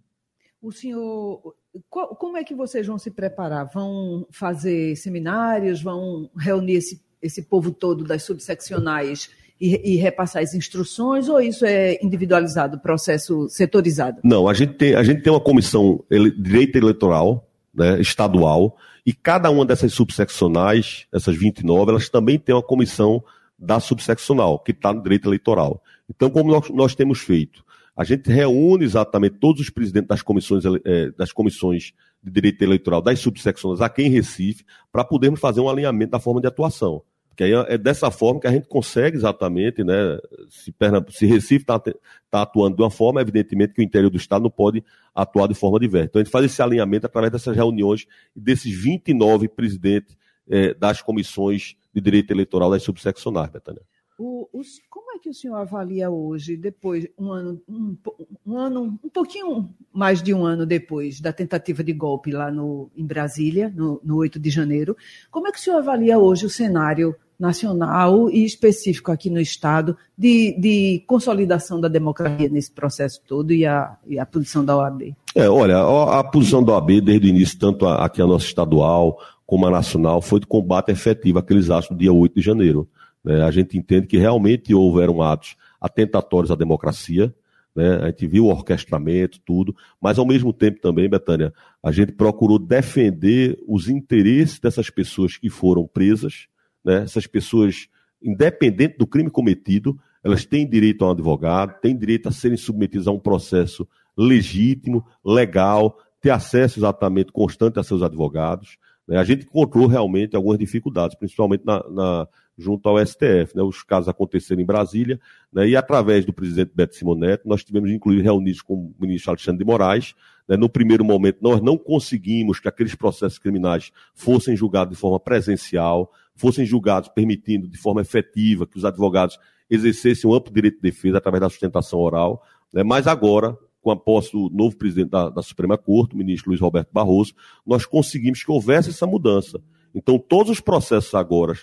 O 0.60 0.72
senhor, 0.72 1.54
qual, 1.88 2.16
como 2.16 2.36
é 2.36 2.42
que 2.42 2.54
vocês 2.54 2.86
vão 2.86 2.98
se 2.98 3.10
preparar? 3.10 3.70
Vão 3.72 4.26
fazer 4.30 4.96
seminários? 4.96 5.82
Vão 5.82 6.28
reunir 6.36 6.74
esse, 6.74 7.00
esse 7.22 7.42
povo 7.42 7.70
todo 7.70 8.04
das 8.04 8.24
subseccionais 8.24 9.30
e, 9.60 9.94
e, 9.94 9.96
repassar 9.96 10.42
as 10.42 10.54
instruções? 10.54 11.28
Ou 11.28 11.40
isso 11.40 11.64
é 11.64 11.98
individualizado, 12.02 12.80
processo 12.80 13.48
setorizado? 13.48 14.20
Não, 14.24 14.48
a 14.48 14.54
gente 14.54 14.74
tem, 14.74 14.94
a 14.94 15.02
gente 15.02 15.22
tem 15.22 15.32
uma 15.32 15.40
comissão 15.40 16.04
ele, 16.10 16.30
direito 16.30 16.76
eleitoral 16.76 17.48
né, 17.72 18.00
estadual 18.00 18.76
e 19.06 19.12
cada 19.12 19.50
uma 19.50 19.64
dessas 19.64 19.92
subseccionais, 19.94 21.06
essas 21.12 21.36
29, 21.36 21.92
elas 21.92 22.08
também 22.08 22.38
têm 22.38 22.54
uma 22.54 22.62
comissão 22.62 23.22
da 23.58 23.80
subseccional, 23.80 24.58
que 24.58 24.72
está 24.72 24.92
no 24.92 25.02
direito 25.02 25.28
eleitoral. 25.28 25.82
Então, 26.10 26.28
como 26.28 26.50
nós, 26.50 26.68
nós 26.70 26.94
temos 26.94 27.20
feito? 27.20 27.64
A 27.98 28.04
gente 28.04 28.30
reúne 28.30 28.84
exatamente 28.84 29.38
todos 29.40 29.60
os 29.60 29.70
presidentes 29.70 30.06
das 30.06 30.22
comissões, 30.22 30.62
é, 30.84 31.10
das 31.10 31.32
comissões 31.32 31.92
de 32.22 32.30
direito 32.30 32.62
eleitoral 32.62 33.02
das 33.02 33.18
subsecções 33.18 33.80
aqui 33.80 34.02
em 34.02 34.08
Recife, 34.08 34.64
para 34.92 35.02
podermos 35.02 35.40
fazer 35.40 35.60
um 35.60 35.68
alinhamento 35.68 36.12
da 36.12 36.20
forma 36.20 36.40
de 36.40 36.46
atuação. 36.46 37.02
Porque 37.28 37.42
aí 37.42 37.52
é 37.52 37.76
dessa 37.76 38.08
forma 38.08 38.40
que 38.40 38.46
a 38.46 38.52
gente 38.52 38.68
consegue 38.68 39.16
exatamente, 39.16 39.82
né? 39.82 40.16
Se, 40.48 40.72
se 41.10 41.26
Recife 41.26 41.64
está 41.64 41.80
tá 41.80 42.42
atuando 42.42 42.76
de 42.76 42.82
uma 42.82 42.90
forma, 42.90 43.20
evidentemente 43.20 43.74
que 43.74 43.80
o 43.80 43.84
interior 43.84 44.10
do 44.10 44.16
Estado 44.16 44.42
não 44.42 44.50
pode 44.50 44.84
atuar 45.12 45.48
de 45.48 45.54
forma 45.54 45.80
diversa. 45.80 46.06
Então 46.06 46.20
a 46.20 46.24
gente 46.24 46.32
faz 46.32 46.44
esse 46.44 46.62
alinhamento 46.62 47.06
através 47.06 47.32
dessas 47.32 47.56
reuniões 47.56 48.06
e 48.34 48.40
desses 48.40 48.72
29 48.80 49.48
presidentes 49.48 50.16
é, 50.48 50.72
das 50.72 51.02
comissões 51.02 51.74
de 51.92 52.00
direito 52.00 52.30
eleitoral 52.30 52.70
das 52.70 52.84
subseccionais, 52.84 53.50
Betânia. 53.50 53.82
O, 54.18 54.48
os, 54.52 54.80
como 54.90 55.12
é 55.12 55.18
que 55.20 55.30
o 55.30 55.34
senhor 55.34 55.54
avalia 55.54 56.10
hoje, 56.10 56.56
depois, 56.56 57.06
um 57.16 57.30
ano, 57.30 57.62
um, 57.68 57.96
um, 58.44 58.58
ano, 58.58 58.98
um 59.04 59.08
pouquinho 59.08 59.68
mais 59.92 60.20
de 60.20 60.34
um 60.34 60.44
ano 60.44 60.66
depois 60.66 61.20
da 61.20 61.32
tentativa 61.32 61.84
de 61.84 61.92
golpe 61.92 62.32
lá 62.32 62.50
no, 62.50 62.90
em 62.96 63.06
Brasília, 63.06 63.72
no, 63.74 64.00
no 64.02 64.16
8 64.16 64.40
de 64.40 64.50
janeiro, 64.50 64.96
como 65.30 65.46
é 65.46 65.52
que 65.52 65.58
o 65.58 65.60
senhor 65.60 65.78
avalia 65.78 66.18
hoje 66.18 66.46
o 66.46 66.50
cenário 66.50 67.14
nacional 67.38 68.28
e 68.28 68.44
específico 68.44 69.12
aqui 69.12 69.30
no 69.30 69.40
Estado 69.40 69.96
de, 70.16 70.58
de 70.58 71.04
consolidação 71.06 71.80
da 71.80 71.86
democracia 71.86 72.48
nesse 72.48 72.72
processo 72.72 73.20
todo 73.26 73.52
e 73.52 73.64
a, 73.64 73.96
e 74.04 74.18
a 74.18 74.26
posição 74.26 74.64
da 74.64 74.76
OAB? 74.76 75.14
É, 75.34 75.48
olha, 75.48 75.76
a, 75.76 76.18
a 76.18 76.24
posição 76.24 76.64
da 76.64 76.72
OAB 76.72 77.00
desde 77.00 77.28
o 77.28 77.30
início, 77.30 77.56
tanto 77.56 77.86
a, 77.86 78.04
aqui 78.04 78.20
a 78.20 78.26
nossa 78.26 78.46
estadual 78.46 79.20
como 79.46 79.64
a 79.66 79.70
nacional, 79.70 80.20
foi 80.20 80.40
de 80.40 80.46
combate 80.46 80.90
efetivo 80.90 81.38
àqueles 81.38 81.70
atos 81.70 81.88
do 81.88 81.96
dia 81.96 82.12
8 82.12 82.34
de 82.34 82.42
janeiro. 82.42 82.88
Né? 83.28 83.42
A 83.42 83.50
gente 83.50 83.76
entende 83.76 84.06
que 84.06 84.16
realmente 84.16 84.74
houveram 84.74 85.20
atos 85.20 85.54
atentatórios 85.78 86.50
à 86.50 86.54
democracia, 86.54 87.32
né? 87.76 87.96
a 87.96 88.06
gente 88.06 88.26
viu 88.26 88.46
o 88.46 88.48
orquestramento, 88.48 89.38
tudo, 89.44 89.76
mas 90.00 90.18
ao 90.18 90.24
mesmo 90.24 90.50
tempo 90.50 90.80
também, 90.80 91.10
Betânia, 91.10 91.52
a 91.82 91.92
gente 91.92 92.12
procurou 92.12 92.58
defender 92.58 93.58
os 93.68 93.86
interesses 93.86 94.58
dessas 94.58 94.88
pessoas 94.88 95.36
que 95.36 95.50
foram 95.50 95.86
presas, 95.86 96.48
né? 96.82 97.02
essas 97.02 97.26
pessoas, 97.26 97.88
independente 98.22 98.96
do 98.96 99.06
crime 99.06 99.28
cometido, 99.28 100.00
elas 100.24 100.46
têm 100.46 100.66
direito 100.66 101.04
a 101.04 101.08
um 101.08 101.10
advogado, 101.10 101.78
têm 101.82 101.94
direito 101.94 102.30
a 102.30 102.32
serem 102.32 102.56
submetidas 102.56 103.06
a 103.06 103.12
um 103.12 103.20
processo 103.20 103.86
legítimo, 104.16 105.06
legal, 105.22 105.98
ter 106.18 106.30
acesso 106.30 106.80
exatamente 106.80 107.30
constante 107.30 107.78
a 107.78 107.82
seus 107.82 108.02
advogados. 108.02 108.78
Né? 109.08 109.16
A 109.16 109.24
gente 109.24 109.46
encontrou 109.46 109.86
realmente 109.86 110.36
algumas 110.36 110.58
dificuldades, 110.58 111.16
principalmente 111.16 111.64
na, 111.64 111.82
na 111.88 112.28
junto 112.58 112.88
ao 112.88 112.98
STF. 113.04 113.56
Né? 113.56 113.62
Os 113.62 113.82
casos 113.82 114.08
aconteceram 114.08 114.60
em 114.60 114.66
Brasília, 114.66 115.18
né? 115.52 115.66
e 115.66 115.76
através 115.76 116.26
do 116.26 116.32
presidente 116.32 116.72
Beto 116.74 116.94
Simonetti, 116.94 117.46
nós 117.46 117.64
tivemos, 117.64 117.90
inclusive, 117.90 118.22
reunidos 118.22 118.60
com 118.60 118.74
o 118.74 118.94
ministro 119.00 119.30
Alexandre 119.30 119.60
de 119.60 119.64
Moraes. 119.64 120.14
Né? 120.46 120.56
No 120.56 120.68
primeiro 120.68 121.04
momento, 121.04 121.38
nós 121.40 121.62
não 121.62 121.78
conseguimos 121.78 122.60
que 122.60 122.68
aqueles 122.68 122.94
processos 122.94 123.38
criminais 123.38 123.90
fossem 124.14 124.54
julgados 124.54 124.94
de 124.94 125.00
forma 125.00 125.18
presencial, 125.18 126.12
fossem 126.34 126.66
julgados 126.66 127.08
permitindo 127.08 127.68
de 127.68 127.78
forma 127.78 128.00
efetiva 128.00 128.66
que 128.66 128.76
os 128.76 128.84
advogados 128.84 129.38
exercessem 129.70 130.28
um 130.28 130.34
amplo 130.34 130.52
direito 130.52 130.76
de 130.76 130.82
defesa 130.82 131.18
através 131.18 131.40
da 131.40 131.48
sustentação 131.48 131.98
oral. 132.00 132.42
Né? 132.72 132.82
Mas 132.82 133.06
agora, 133.06 133.56
com 133.88 133.92
a 133.92 133.96
posse 133.96 134.32
do 134.32 134.50
novo 134.50 134.76
presidente 134.76 135.08
da, 135.08 135.30
da 135.30 135.40
Suprema 135.40 135.78
Corte, 135.78 136.14
o 136.14 136.18
ministro 136.18 136.50
Luiz 136.50 136.60
Roberto 136.60 136.90
Barroso, 136.92 137.32
nós 137.66 137.86
conseguimos 137.86 138.44
que 138.44 138.52
houvesse 138.52 138.90
essa 138.90 139.06
mudança. 139.06 139.62
Então, 139.94 140.18
todos 140.18 140.52
os 140.52 140.60
processos 140.60 141.14
agora 141.14 141.54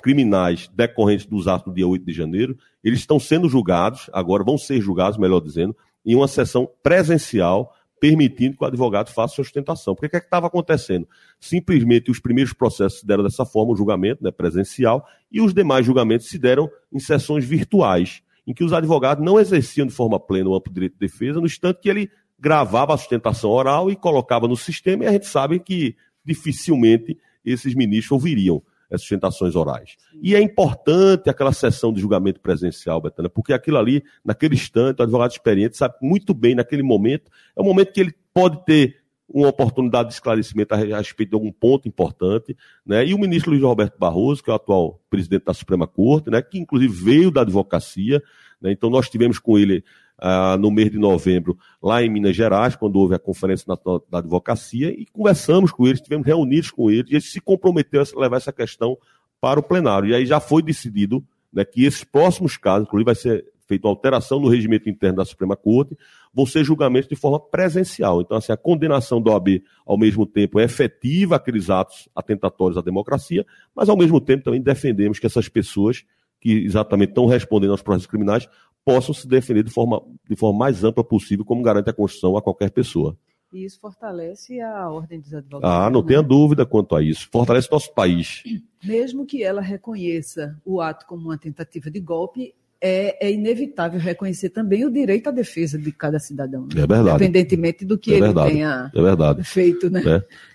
criminais 0.00 0.70
decorrentes 0.74 1.26
dos 1.26 1.46
atos 1.46 1.66
do 1.66 1.74
dia 1.74 1.86
8 1.86 2.06
de 2.06 2.12
janeiro, 2.14 2.56
eles 2.82 3.00
estão 3.00 3.20
sendo 3.20 3.50
julgados, 3.50 4.08
agora 4.14 4.42
vão 4.42 4.56
ser 4.56 4.80
julgados, 4.80 5.18
melhor 5.18 5.40
dizendo, 5.40 5.76
em 6.06 6.14
uma 6.14 6.26
sessão 6.26 6.66
presencial, 6.82 7.74
permitindo 8.00 8.56
que 8.56 8.64
o 8.64 8.66
advogado 8.66 9.10
faça 9.10 9.34
sustentação. 9.34 9.94
Porque 9.94 10.06
o 10.06 10.10
que 10.10 10.16
é 10.16 10.20
estava 10.20 10.46
acontecendo? 10.46 11.06
Simplesmente 11.38 12.10
os 12.10 12.18
primeiros 12.18 12.54
processos 12.54 13.00
se 13.00 13.06
deram 13.06 13.24
dessa 13.24 13.44
forma, 13.44 13.72
o 13.72 13.76
julgamento 13.76 14.24
né, 14.24 14.30
presencial, 14.30 15.06
e 15.30 15.42
os 15.42 15.52
demais 15.52 15.84
julgamentos 15.84 16.28
se 16.28 16.38
deram 16.38 16.70
em 16.90 16.98
sessões 16.98 17.44
virtuais, 17.44 18.22
em 18.48 18.54
que 18.54 18.64
os 18.64 18.72
advogados 18.72 19.22
não 19.22 19.38
exerciam 19.38 19.86
de 19.86 19.92
forma 19.92 20.18
plena 20.18 20.48
o 20.48 20.56
amplo 20.56 20.72
direito 20.72 20.94
de 20.94 21.00
defesa, 21.00 21.38
no 21.38 21.44
instante 21.44 21.80
que 21.82 21.90
ele 21.90 22.10
gravava 22.40 22.94
a 22.94 22.96
sustentação 22.96 23.50
oral 23.50 23.90
e 23.90 23.94
colocava 23.94 24.48
no 24.48 24.56
sistema, 24.56 25.04
e 25.04 25.06
a 25.06 25.12
gente 25.12 25.26
sabe 25.26 25.60
que 25.60 25.94
dificilmente 26.24 27.18
esses 27.44 27.74
ministros 27.74 28.12
ouviriam 28.12 28.62
as 28.90 29.02
sustentações 29.02 29.54
orais. 29.54 29.96
E 30.22 30.34
é 30.34 30.40
importante 30.40 31.28
aquela 31.28 31.52
sessão 31.52 31.92
de 31.92 32.00
julgamento 32.00 32.40
presencial, 32.40 33.02
Betânia, 33.02 33.28
porque 33.28 33.52
aquilo 33.52 33.76
ali, 33.76 34.02
naquele 34.24 34.54
instante, 34.54 35.00
o 35.00 35.02
advogado 35.02 35.32
experiente 35.32 35.76
sabe 35.76 35.96
muito 36.00 36.32
bem, 36.32 36.54
naquele 36.54 36.82
momento, 36.82 37.30
é 37.54 37.60
o 37.60 37.64
momento 37.64 37.92
que 37.92 38.00
ele 38.00 38.14
pode 38.32 38.64
ter 38.64 38.97
uma 39.28 39.48
oportunidade 39.48 40.08
de 40.08 40.14
esclarecimento 40.14 40.74
a 40.74 40.76
respeito 40.76 41.30
de 41.30 41.34
algum 41.34 41.52
ponto 41.52 41.86
importante, 41.86 42.56
né? 42.84 43.06
E 43.06 43.12
o 43.12 43.18
ministro 43.18 43.50
Luiz 43.50 43.62
Roberto 43.62 43.98
Barroso, 43.98 44.42
que 44.42 44.50
é 44.50 44.52
o 44.52 44.56
atual 44.56 45.00
presidente 45.10 45.44
da 45.44 45.52
Suprema 45.52 45.86
Corte, 45.86 46.30
né? 46.30 46.40
Que 46.40 46.58
inclusive 46.58 46.92
veio 46.92 47.30
da 47.30 47.42
advocacia, 47.42 48.22
né? 48.60 48.72
Então 48.72 48.88
nós 48.88 49.10
tivemos 49.10 49.38
com 49.38 49.58
ele 49.58 49.84
ah, 50.18 50.56
no 50.58 50.70
mês 50.70 50.90
de 50.90 50.98
novembro, 50.98 51.56
lá 51.80 52.02
em 52.02 52.10
Minas 52.10 52.34
Gerais, 52.34 52.74
quando 52.74 52.96
houve 52.96 53.14
a 53.14 53.18
Conferência 53.18 53.66
da 54.10 54.18
Advocacia, 54.18 54.90
e 54.90 55.06
conversamos 55.06 55.70
com 55.70 55.86
eles, 55.86 56.00
estivemos 56.00 56.26
reunidos 56.26 56.70
com 56.70 56.90
eles, 56.90 57.10
e 57.10 57.14
eles 57.14 57.30
se 57.30 57.40
comprometeram 57.40 58.04
a 58.16 58.20
levar 58.20 58.38
essa 58.38 58.52
questão 58.52 58.96
para 59.40 59.60
o 59.60 59.62
plenário. 59.62 60.08
E 60.08 60.14
aí 60.14 60.26
já 60.26 60.40
foi 60.40 60.62
decidido 60.62 61.24
né, 61.52 61.64
que 61.64 61.84
esses 61.84 62.02
próximos 62.02 62.56
casos, 62.56 62.86
inclusive 62.86 63.04
vai 63.04 63.14
ser 63.14 63.44
feita 63.68 63.86
uma 63.86 63.92
alteração 63.92 64.40
no 64.40 64.48
regimento 64.48 64.88
interno 64.88 65.18
da 65.18 65.24
Suprema 65.24 65.54
Corte, 65.54 65.96
vão 66.32 66.46
ser 66.46 66.64
julgamentos 66.64 67.08
de 67.08 67.14
forma 67.14 67.38
presencial. 67.38 68.22
Então, 68.22 68.36
assim, 68.36 68.50
a 68.50 68.56
condenação 68.56 69.20
da 69.20 69.32
OAB, 69.32 69.62
ao 69.86 69.98
mesmo 69.98 70.26
tempo, 70.26 70.58
é 70.58 70.64
efetiva 70.64 71.36
àqueles 71.36 71.68
atos 71.68 72.08
atentatórios 72.16 72.78
à 72.78 72.80
democracia, 72.80 73.46
mas, 73.76 73.88
ao 73.88 73.96
mesmo 73.96 74.20
tempo, 74.20 74.44
também 74.44 74.60
defendemos 74.60 75.18
que 75.18 75.26
essas 75.26 75.48
pessoas 75.48 76.04
que 76.40 76.64
exatamente 76.64 77.10
estão 77.10 77.26
respondendo 77.26 77.72
aos 77.72 77.82
processos 77.82 78.06
criminais 78.06 78.48
possam 78.84 79.14
se 79.14 79.28
defender 79.28 79.62
de 79.62 79.70
forma, 79.70 80.00
de 80.28 80.34
forma 80.34 80.58
mais 80.58 80.82
ampla 80.82 81.04
possível, 81.04 81.44
como 81.44 81.62
garante 81.62 81.90
a 81.90 81.92
Constituição 81.92 82.36
a 82.36 82.42
qualquer 82.42 82.70
pessoa. 82.70 83.16
E 83.52 83.64
isso 83.64 83.80
fortalece 83.80 84.60
a 84.60 84.90
ordem 84.90 85.20
dos 85.20 85.32
advogados. 85.32 85.76
Ah, 85.76 85.90
não 85.90 86.02
né? 86.02 86.08
tenha 86.08 86.22
dúvida 86.22 86.66
quanto 86.66 86.94
a 86.94 87.02
isso. 87.02 87.28
Fortalece 87.32 87.68
nosso 87.70 87.92
país. 87.94 88.42
Mesmo 88.84 89.24
que 89.24 89.42
ela 89.42 89.60
reconheça 89.60 90.60
o 90.64 90.80
ato 90.80 91.06
como 91.06 91.24
uma 91.24 91.38
tentativa 91.38 91.90
de 91.90 91.98
golpe, 91.98 92.54
é, 92.80 93.26
é, 93.26 93.32
inevitável 93.32 93.98
reconhecer 93.98 94.50
também 94.50 94.84
o 94.84 94.90
direito 94.90 95.28
à 95.28 95.32
defesa 95.32 95.78
de 95.78 95.90
cada 95.90 96.18
cidadão. 96.18 96.62
Né? 96.62 96.82
É 96.82 96.86
verdade. 96.86 97.24
Independentemente 97.24 97.84
do 97.84 97.98
que 97.98 98.14
é 98.14 98.18
ele 98.18 98.32
tenha 98.34 98.90
é 98.94 99.02
verdade. 99.02 99.42
feito. 99.42 99.90
Né? 99.90 100.02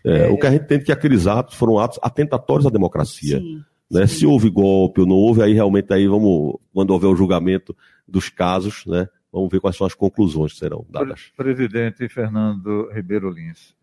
É, 0.06 0.26
é, 0.26 0.30
o 0.30 0.38
que 0.38 0.48
a 0.48 0.52
gente 0.52 0.66
tem 0.66 0.78
é 0.78 0.82
que 0.82 0.92
aqueles 0.92 1.28
atos 1.28 1.56
foram 1.56 1.78
atos 1.78 2.00
atentatórios 2.02 2.66
à 2.66 2.70
democracia. 2.70 3.40
Sim, 3.40 3.64
né? 3.92 4.08
Sim. 4.08 4.16
Se 4.16 4.26
houve 4.26 4.50
golpe 4.50 5.02
ou 5.02 5.08
não 5.08 5.16
houve, 5.16 5.44
aí 5.44 5.54
realmente 5.54 5.94
aí 5.94 6.08
vamos, 6.08 6.58
quando 6.74 6.92
houver 6.92 7.08
o 7.08 7.16
julgamento, 7.16 7.76
dos 8.08 8.30
casos, 8.30 8.86
né? 8.86 9.08
Vamos 9.32 9.50
ver 9.50 9.60
quais 9.60 9.76
são 9.76 9.88
as 9.88 9.96
conclusões 9.96 10.54
que 10.54 10.60
serão 10.60 10.86
dadas. 10.90 11.32
Presidente 11.36 12.08
Fernando 12.08 12.90
Ribeiro 12.94 13.32
Lins, 13.32 13.74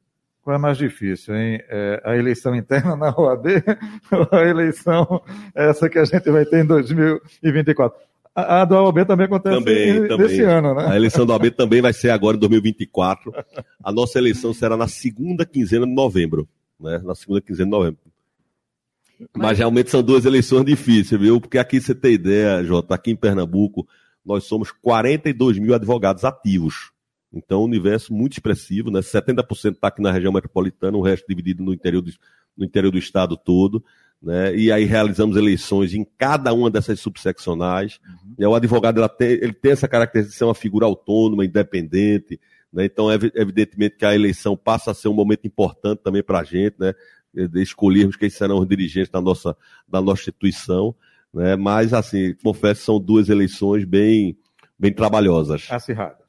qual 0.43 0.57
é 0.57 0.59
mais 0.59 0.79
difícil, 0.79 1.35
hein? 1.35 1.61
É 1.69 2.01
a 2.05 2.17
eleição 2.17 2.55
interna 2.55 2.97
na 2.97 3.11
OAB 3.11 3.47
ou 4.13 4.39
a 4.39 4.43
eleição 4.45 5.23
essa 5.55 5.89
que 5.89 5.99
a 5.99 6.05
gente 6.05 6.31
vai 6.31 6.47
ter 6.47 6.65
em 6.65 6.67
2024? 6.67 8.10
A, 8.41 8.63
a 8.63 8.65
da 8.65 8.83
OAB 8.83 9.07
também 9.07 9.27
acontece 9.27 9.59
também, 9.59 10.09
também. 10.09 10.27
nesse 10.27 10.43
ano, 10.43 10.75
né? 10.75 10.87
A 10.89 10.97
eleição 10.97 11.27
da 11.27 11.35
OAB 11.35 11.51
também 11.51 11.81
vai 11.81 11.93
ser 11.93 12.11
agora 12.11 12.37
em 12.37 12.41
2024. 12.41 13.33
A 13.83 13.93
nossa 13.93 14.19
eleição 14.19 14.53
será 14.53 14.77
na 14.77 14.89
segunda 14.89 15.45
quinzena 15.47 15.87
de 15.87 15.95
novembro, 15.95 16.49
né? 16.79 17.01
Na 17.05 17.15
segunda 17.15 17.41
quinzena 17.41 17.67
de 17.67 17.71
novembro. 17.71 18.01
Mas, 19.21 19.29
Mas 19.35 19.59
realmente 19.59 19.91
são 19.91 20.03
duas 20.03 20.25
eleições 20.25 20.65
difíceis, 20.65 21.21
viu? 21.21 21.41
Porque 21.41 21.59
aqui 21.59 21.81
você 21.81 21.95
tem 21.95 22.15
ideia, 22.15 22.65
Jota, 22.65 22.95
aqui 22.95 23.11
em 23.11 23.17
Pernambuco, 23.17 23.87
nós 24.25 24.45
somos 24.45 24.71
42 24.71 25.59
mil 25.59 25.75
advogados 25.75 26.25
ativos. 26.25 26.91
Então, 27.33 27.61
um 27.61 27.65
universo 27.65 28.13
muito 28.13 28.33
expressivo, 28.33 28.91
né? 28.91 29.01
70% 29.01 29.75
está 29.75 29.89
aqui 29.89 30.03
na 30.03 30.11
região 30.11 30.33
metropolitana, 30.33 30.97
o 30.97 31.03
resto 31.03 31.27
dividido 31.29 31.63
no 31.63 31.73
interior 31.73 32.03
do, 32.03 32.11
no 32.57 32.65
interior 32.65 32.91
do 32.91 32.99
estado 32.99 33.37
todo. 33.37 33.85
Né? 34.23 34.55
E 34.55 34.71
aí 34.71 34.85
realizamos 34.85 35.37
eleições 35.37 35.95
em 35.95 36.05
cada 36.19 36.53
uma 36.53 36.71
dessas 36.71 37.01
subseccionais. 37.01 37.99
Uhum. 38.07 38.35
E 38.39 38.47
o 38.47 38.55
advogado 38.55 39.07
tem, 39.09 39.29
ele 39.29 39.53
tem 39.53 39.73
essa 39.73 39.89
característica 39.89 40.33
de 40.33 40.39
ser 40.39 40.45
uma 40.45 40.55
figura 40.55 40.85
autônoma, 40.85 41.45
independente. 41.45 42.39
Né? 42.73 42.85
Então, 42.85 43.11
evidentemente 43.11 43.97
que 43.97 44.05
a 44.05 44.15
eleição 44.15 44.57
passa 44.57 44.91
a 44.91 44.95
ser 44.95 45.09
um 45.09 45.15
momento 45.15 45.47
importante 45.47 46.03
também 46.03 46.23
para 46.23 46.41
a 46.41 46.45
gente, 46.45 46.77
né? 46.79 46.95
de 47.33 47.63
escolhermos 47.63 48.17
quem 48.17 48.29
serão 48.29 48.59
os 48.59 48.69
dirigentes 48.69 49.11
da 49.11 49.21
nossa, 49.21 49.57
da 49.89 50.01
nossa 50.01 50.21
instituição. 50.21 50.95
Né? 51.33 51.57
Mas, 51.57 51.95
assim, 51.95 52.35
confesso, 52.43 52.85
são 52.85 53.01
duas 53.01 53.29
eleições 53.29 53.85
bem, 53.85 54.37
bem 54.79 54.93
trabalhosas. 54.93 55.67
Acirradas. 55.71 56.21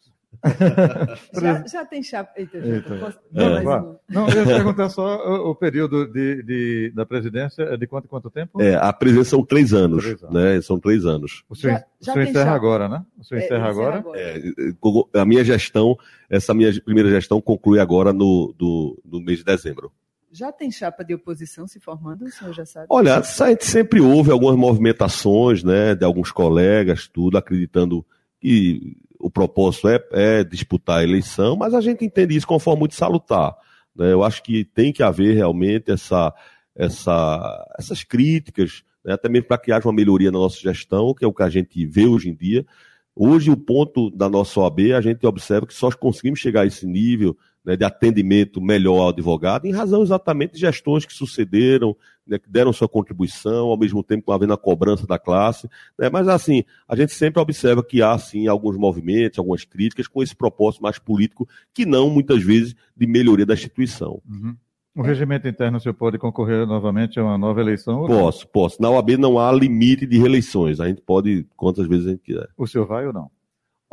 já, 1.34 1.68
já 1.68 1.86
tem 1.86 2.02
chapa. 2.02 2.32
Eita, 2.36 2.58
Eita. 2.58 2.96
Posso... 2.98 3.20
É. 3.36 3.64
Não, 3.64 4.00
não, 4.10 4.30
eu 4.30 4.40
ia 4.40 4.46
perguntar 4.58 4.90
só 4.90 5.18
o, 5.28 5.52
o 5.52 5.56
período 5.56 6.08
de, 6.08 6.42
de, 6.44 6.92
da 6.96 7.06
presidência 7.06 7.64
é 7.64 7.78
de 7.78 7.86
quanto 7.86 8.08
quanto 8.08 8.30
tempo? 8.30 8.62
É, 8.62 8.76
a 8.76 8.92
presidência 8.94 9.32
são 9.32 9.46
três 9.46 9.74
anos, 9.74 10.04
três 10.04 10.24
anos. 10.24 10.36
né? 10.36 10.62
São 10.62 10.80
três 10.80 11.06
anos. 11.06 11.44
O 11.50 11.56
senhor, 11.56 11.74
já, 12.00 12.12
o 12.12 12.14
senhor 12.14 12.28
encerra 12.28 12.46
chapa. 12.46 12.56
agora, 12.56 12.90
né? 12.90 13.06
O 13.20 13.24
senhor 13.24 13.42
é, 13.42 13.46
encerra 13.46 13.70
agora? 13.70 13.98
agora. 13.98 14.20
É, 14.20 15.20
a 15.20 15.26
minha 15.26 15.44
gestão, 15.44 15.98
essa 16.30 16.54
minha 16.54 16.72
primeira 16.82 17.10
gestão 17.10 17.42
conclui 17.42 17.80
agora 17.80 18.12
no, 18.12 18.54
do, 18.58 19.00
no 19.06 19.20
mês 19.22 19.40
de 19.40 19.46
dezembro. 19.46 19.92
Já 20.32 20.50
tem 20.50 20.72
chapa 20.72 21.04
de 21.04 21.14
oposição 21.14 21.68
se 21.68 21.80
formando, 21.80 22.24
o 22.24 22.32
senhor 22.32 22.54
já 22.54 22.66
sabe? 22.66 22.88
Olha, 22.90 23.18
a 23.18 23.50
gente 23.50 23.66
sempre 23.66 24.00
houve 24.00 24.32
algumas 24.32 24.56
movimentações, 24.56 25.62
né, 25.62 25.94
de 25.94 26.06
alguns 26.06 26.32
colegas, 26.32 27.06
tudo, 27.06 27.38
acreditando 27.38 28.06
que 28.40 28.96
o 29.22 29.30
propósito 29.30 29.88
é, 29.88 30.00
é 30.12 30.44
disputar 30.44 31.00
a 31.00 31.04
eleição, 31.04 31.56
mas 31.56 31.74
a 31.74 31.82
gente 31.82 32.04
entende 32.04 32.36
isso 32.36 32.48
conforme 32.48 32.82
muito 32.82 32.96
salutar. 32.96 33.56
Né? 33.96 34.12
Eu 34.12 34.24
acho 34.24 34.42
que 34.44 34.64
tem 34.64 34.92
que 34.92 35.04
haver 35.04 35.36
realmente 35.36 35.92
essa, 35.92 36.34
essa, 36.76 37.74
essas 37.78 38.04
críticas, 38.04 38.84
né, 39.04 39.14
até 39.14 39.30
mesmo 39.30 39.48
para 39.48 39.58
que 39.58 39.72
haja 39.72 39.88
uma 39.88 39.94
melhoria 39.94 40.32
na 40.32 40.40
nossa 40.40 40.60
gestão, 40.60 41.14
que 41.14 41.26
é 41.26 41.28
o 41.28 41.34
que 41.34 41.44
a 41.44 41.50
gente 41.50 41.86
vê 41.86 42.06
hoje 42.06 42.30
em 42.30 42.36
dia. 42.36 42.66
Hoje, 43.16 43.52
o 43.52 43.58
ponto 43.58 44.10
da 44.10 44.30
nossa 44.30 44.60
OAB, 44.60 44.94
a 44.96 45.02
gente 45.02 45.26
observa 45.26 45.68
que 45.68 45.74
só 45.74 45.92
conseguimos 45.92 46.40
chegar 46.40 46.62
a 46.62 46.66
esse 46.66 46.86
nível 46.86 47.38
né, 47.64 47.76
de 47.76 47.84
atendimento 47.84 48.62
melhor 48.62 49.00
ao 49.00 49.10
advogado, 49.10 49.66
em 49.66 49.72
razão 49.72 50.02
exatamente 50.02 50.54
de 50.54 50.60
gestões 50.60 51.06
que 51.06 51.14
sucederam, 51.14 51.96
né, 52.26 52.40
que 52.40 52.50
deram 52.50 52.74
sua 52.74 52.88
contribuição, 52.88 53.68
ao 53.68 53.78
mesmo 53.78 54.02
tempo 54.02 54.32
havendo 54.32 54.54
a 54.54 54.58
cobrança 54.58 55.06
da 55.06 55.20
classe. 55.20 55.70
Né, 55.98 56.10
mas, 56.10 56.28
assim, 56.28 56.64
a 56.88 56.96
gente 56.96 57.14
sempre 57.14 57.42
observa 57.42 57.84
que 57.84 58.02
há, 58.02 58.18
sim, 58.18 58.48
alguns 58.48 58.78
movimentos, 58.78 59.38
algumas 59.38 59.66
críticas 59.66 60.08
com 60.08 60.24
esse 60.24 60.36
propósito 60.36 60.82
mais 60.82 60.98
político, 60.98 61.48
que 61.74 61.86
não, 61.86 62.10
muitas 62.10 62.42
vezes, 62.42 62.76
de 62.96 63.06
melhoria 63.06 63.46
da 63.46 63.54
instituição. 63.54 64.22
Uhum. 64.28 64.56
O 64.94 65.02
regimento 65.02 65.48
interno, 65.48 65.78
o 65.78 65.80
senhor 65.82 65.94
pode 65.94 66.18
concorrer 66.18 66.68
novamente 66.68 67.18
a 67.18 67.24
uma 67.24 67.38
nova 67.38 67.62
eleição? 67.62 68.06
Posso, 68.06 68.46
posso. 68.48 68.82
Na 68.82 68.90
OAB 68.90 69.12
não 69.18 69.40
há 69.40 69.52
limite 69.52 70.06
de 70.06 70.18
reeleições. 70.18 70.82
A 70.82 70.88
gente 70.88 71.02
pode 71.02 71.48
quantas 71.56 71.88
vezes 71.88 72.08
a 72.08 72.10
gente 72.12 72.24
quiser. 72.24 72.50
O 72.58 72.68
senhor 72.68 72.86
vai 72.86 73.08
ou 73.08 73.14
não? 73.14 73.32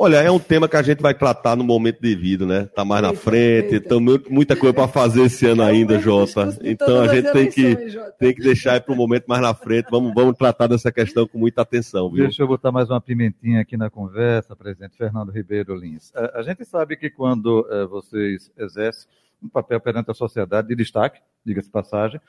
Olha, 0.01 0.17
é 0.17 0.31
um 0.31 0.39
tema 0.39 0.69
que 0.69 0.77
a 0.77 0.81
gente 0.81 1.01
vai 1.01 1.13
tratar 1.13 1.57
no 1.57 1.63
momento 1.63 1.99
devido, 1.99 2.47
né? 2.47 2.65
Tá 2.73 2.85
mais 2.85 3.01
na 3.01 3.13
frente, 3.13 3.75
então 3.75 3.99
muita 4.29 4.55
coisa 4.55 4.73
para 4.73 4.87
fazer 4.87 5.23
esse 5.23 5.45
ano 5.45 5.61
ainda, 5.61 5.99
Jota. 5.99 6.57
Então 6.63 7.01
a 7.01 7.13
gente 7.13 7.29
tem 7.33 7.49
que, 7.49 7.75
tem 8.17 8.33
que 8.33 8.41
deixar 8.41 8.79
para 8.79 8.93
o 8.93 8.95
momento 8.95 9.25
mais 9.27 9.41
na 9.41 9.53
frente. 9.53 9.89
Vamos, 9.91 10.13
vamos 10.13 10.37
tratar 10.37 10.67
dessa 10.67 10.89
questão 10.89 11.27
com 11.27 11.37
muita 11.37 11.63
atenção, 11.63 12.09
viu? 12.09 12.23
Deixa 12.23 12.41
eu 12.41 12.47
botar 12.47 12.71
mais 12.71 12.89
uma 12.89 13.01
pimentinha 13.01 13.59
aqui 13.59 13.75
na 13.75 13.89
conversa, 13.89 14.55
presidente 14.55 14.95
Fernando 14.95 15.33
Ribeiro 15.33 15.75
Lins. 15.75 16.13
A, 16.15 16.41
gente 16.43 16.63
sabe 16.63 16.95
que 16.95 17.09
quando 17.09 17.67
é, 17.69 17.85
vocês 17.85 18.49
exercem 18.57 19.05
um 19.41 19.49
papel 19.49 19.79
perante 19.79 20.11
a 20.11 20.13
sociedade 20.13 20.67
de 20.67 20.75
destaque, 20.75 21.21
diga-se 21.45 21.69
passagem, 21.69 22.19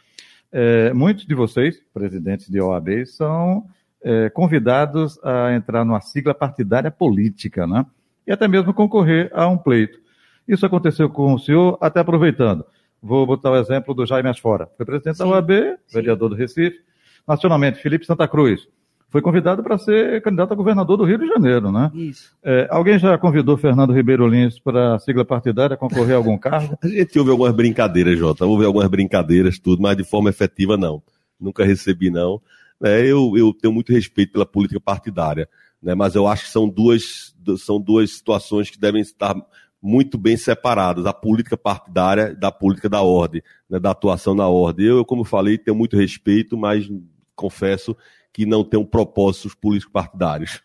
é, 0.53 0.92
muitos 0.92 1.27
de 1.27 1.35
vocês, 1.35 1.81
presidentes 1.92 2.49
de 2.49 2.61
OAB, 2.61 3.07
são 3.07 3.66
é, 4.03 4.29
convidados 4.31 5.18
a 5.23 5.53
entrar 5.53 5.85
numa 5.85 6.01
sigla 6.01 6.35
partidária 6.35 6.90
política, 6.90 7.66
né? 7.66 7.87
E 8.27 8.33
até 8.33 8.49
mesmo 8.49 8.75
concorrer 8.75 9.31
a 9.33 9.46
um 9.49 9.57
pleito. 9.57 9.99
Isso 10.46 10.66
aconteceu 10.66 11.09
com 11.09 11.35
o 11.35 11.38
senhor, 11.38 11.79
até 11.81 12.01
aproveitando. 12.01 12.64
Vou 13.03 13.27
botar 13.27 13.51
o 13.51 13.57
exemplo 13.57 13.94
do 13.94 14.05
Jaime 14.05 14.29
Asfora. 14.29 14.68
Foi 14.77 14.85
presidente 14.85 15.16
sim, 15.16 15.25
da 15.25 15.31
UAB, 15.31 15.79
vereador 15.92 16.29
do 16.29 16.35
Recife. 16.35 16.79
Nacionalmente, 17.27 17.81
Felipe 17.81 18.05
Santa 18.05 18.27
Cruz. 18.27 18.68
Foi 19.11 19.20
convidado 19.20 19.62
para 19.62 19.77
ser 19.77 20.23
candidato 20.23 20.53
a 20.53 20.57
governador 20.57 20.96
do 20.96 21.05
Rio 21.05 21.18
de 21.18 21.27
Janeiro, 21.27 21.73
né? 21.73 21.90
Isso. 21.92 22.33
É, 22.44 22.68
alguém 22.70 22.96
já 22.96 23.18
convidou 23.18 23.57
Fernando 23.57 23.92
Ribeiro 23.92 24.27
Lins 24.27 24.61
para 24.61 24.94
a 24.94 24.99
sigla 25.01 25.25
partidária 25.25 25.77
concorrer 25.77 26.14
a 26.14 26.16
algum 26.16 26.38
cargo? 26.38 26.79
a 26.83 26.87
gente 26.87 27.18
houve 27.18 27.33
algumas 27.33 27.53
brincadeiras, 27.53 28.16
Jota. 28.16 28.46
Houve 28.46 28.64
algumas 28.64 28.88
brincadeiras, 28.88 29.59
tudo, 29.59 29.83
mas 29.83 29.96
de 29.96 30.05
forma 30.05 30.31
efetiva, 30.31 30.77
não. 30.77 31.03
Nunca 31.40 31.64
recebi, 31.64 32.09
não. 32.09 32.40
É, 32.83 33.01
eu, 33.05 33.37
eu 33.37 33.53
tenho 33.53 33.75
muito 33.75 33.92
respeito 33.92 34.33
pela 34.33 34.46
política 34.46 34.81
partidária. 34.81 35.49
Né? 35.83 35.92
Mas 35.94 36.14
eu 36.14 36.29
acho 36.29 36.44
que 36.44 36.51
são 36.51 36.68
duas, 36.68 37.35
são 37.59 37.81
duas 37.81 38.12
situações 38.12 38.70
que 38.70 38.79
devem 38.79 39.01
estar 39.03 39.35
muito 39.83 40.18
bem 40.18 40.37
separadas, 40.37 41.07
a 41.07 41.12
política 41.12 41.57
partidária 41.57 42.35
da 42.35 42.53
política 42.53 42.88
da 42.88 43.01
ordem, 43.01 43.42
né, 43.68 43.81
da 43.81 43.90
atuação 43.90 44.35
na 44.35 44.46
ordem. 44.46 44.87
Eu, 44.87 45.05
como 45.05 45.25
falei, 45.25 45.57
tenho 45.57 45.77
muito 45.77 45.96
respeito, 45.96 46.57
mas 46.57 46.88
confesso 47.35 47.96
que 48.33 48.47
não 48.47 48.64
tenho 48.64 48.85
propósitos 48.85 49.55
políticos 49.55 49.93
partidários. 49.93 50.62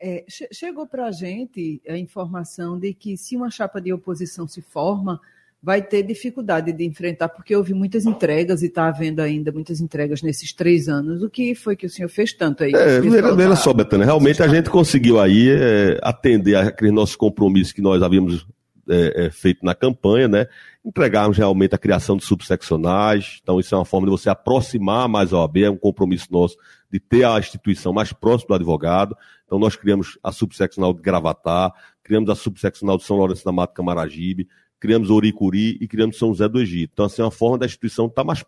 É, 0.00 0.24
chegou 0.52 0.86
para 0.86 1.06
a 1.06 1.10
gente 1.10 1.82
a 1.88 1.96
informação 1.96 2.78
de 2.78 2.94
que 2.94 3.16
se 3.16 3.36
uma 3.36 3.50
chapa 3.50 3.80
de 3.80 3.92
oposição 3.92 4.46
se 4.46 4.62
forma, 4.62 5.20
vai 5.62 5.82
ter 5.82 6.04
dificuldade 6.04 6.72
de 6.72 6.84
enfrentar, 6.84 7.28
porque 7.28 7.54
houve 7.54 7.74
muitas 7.74 8.06
entregas 8.06 8.62
e 8.62 8.66
está 8.66 8.86
havendo 8.86 9.20
ainda 9.20 9.50
muitas 9.50 9.80
entregas 9.80 10.22
nesses 10.22 10.52
três 10.52 10.88
anos. 10.88 11.22
O 11.22 11.28
que 11.28 11.54
foi 11.54 11.74
que 11.74 11.86
o 11.86 11.90
senhor 11.90 12.08
fez 12.08 12.32
tanto 12.32 12.62
aí? 12.62 12.72
É, 12.72 13.00
veja, 13.00 13.56
só, 13.56 13.72
Betânia, 13.72 14.06
realmente 14.06 14.40
a 14.40 14.46
gente 14.46 14.70
conseguiu 14.70 15.20
aí 15.20 15.48
é, 15.50 15.98
atender 16.02 16.54
aqueles 16.54 16.92
nossos 16.92 17.16
compromissos 17.16 17.72
que 17.72 17.82
nós 17.82 18.02
havíamos 18.02 18.46
é, 18.88 19.26
é, 19.26 19.30
feito 19.30 19.64
na 19.64 19.74
campanha, 19.74 20.28
né? 20.28 20.46
Entregarmos 20.84 21.36
realmente 21.36 21.74
a 21.74 21.78
criação 21.78 22.16
de 22.16 22.24
subseccionais. 22.24 23.38
Então, 23.42 23.60
isso 23.60 23.74
é 23.74 23.78
uma 23.78 23.84
forma 23.84 24.06
de 24.06 24.10
você 24.10 24.30
aproximar 24.30 25.08
mais 25.08 25.32
a 25.32 25.38
OAB, 25.38 25.58
é 25.58 25.70
um 25.70 25.76
compromisso 25.76 26.28
nosso 26.30 26.56
de 26.90 26.98
ter 26.98 27.24
a 27.24 27.38
instituição 27.38 27.92
mais 27.92 28.12
próxima 28.12 28.48
do 28.48 28.54
advogado. 28.54 29.16
Então, 29.44 29.58
nós 29.58 29.76
criamos 29.76 30.18
a 30.22 30.32
subseccional 30.32 30.94
de 30.94 31.02
Gravatar, 31.02 31.72
criamos 32.02 32.30
a 32.30 32.34
subseccional 32.34 32.96
de 32.96 33.04
São 33.04 33.16
Lourenço 33.16 33.44
da 33.44 33.52
Mata 33.52 33.74
Camaragibe, 33.74 34.48
criamos 34.80 35.10
Oricuri 35.10 35.76
e 35.80 35.86
criamos 35.86 36.18
São 36.18 36.28
José 36.28 36.48
do 36.48 36.60
Egito. 36.60 36.92
Então, 36.94 37.06
assim, 37.06 37.22
é 37.22 37.24
uma 37.24 37.30
forma 37.30 37.58
da 37.58 37.66
instituição 37.66 38.06
estar 38.06 38.24
mais, 38.24 38.42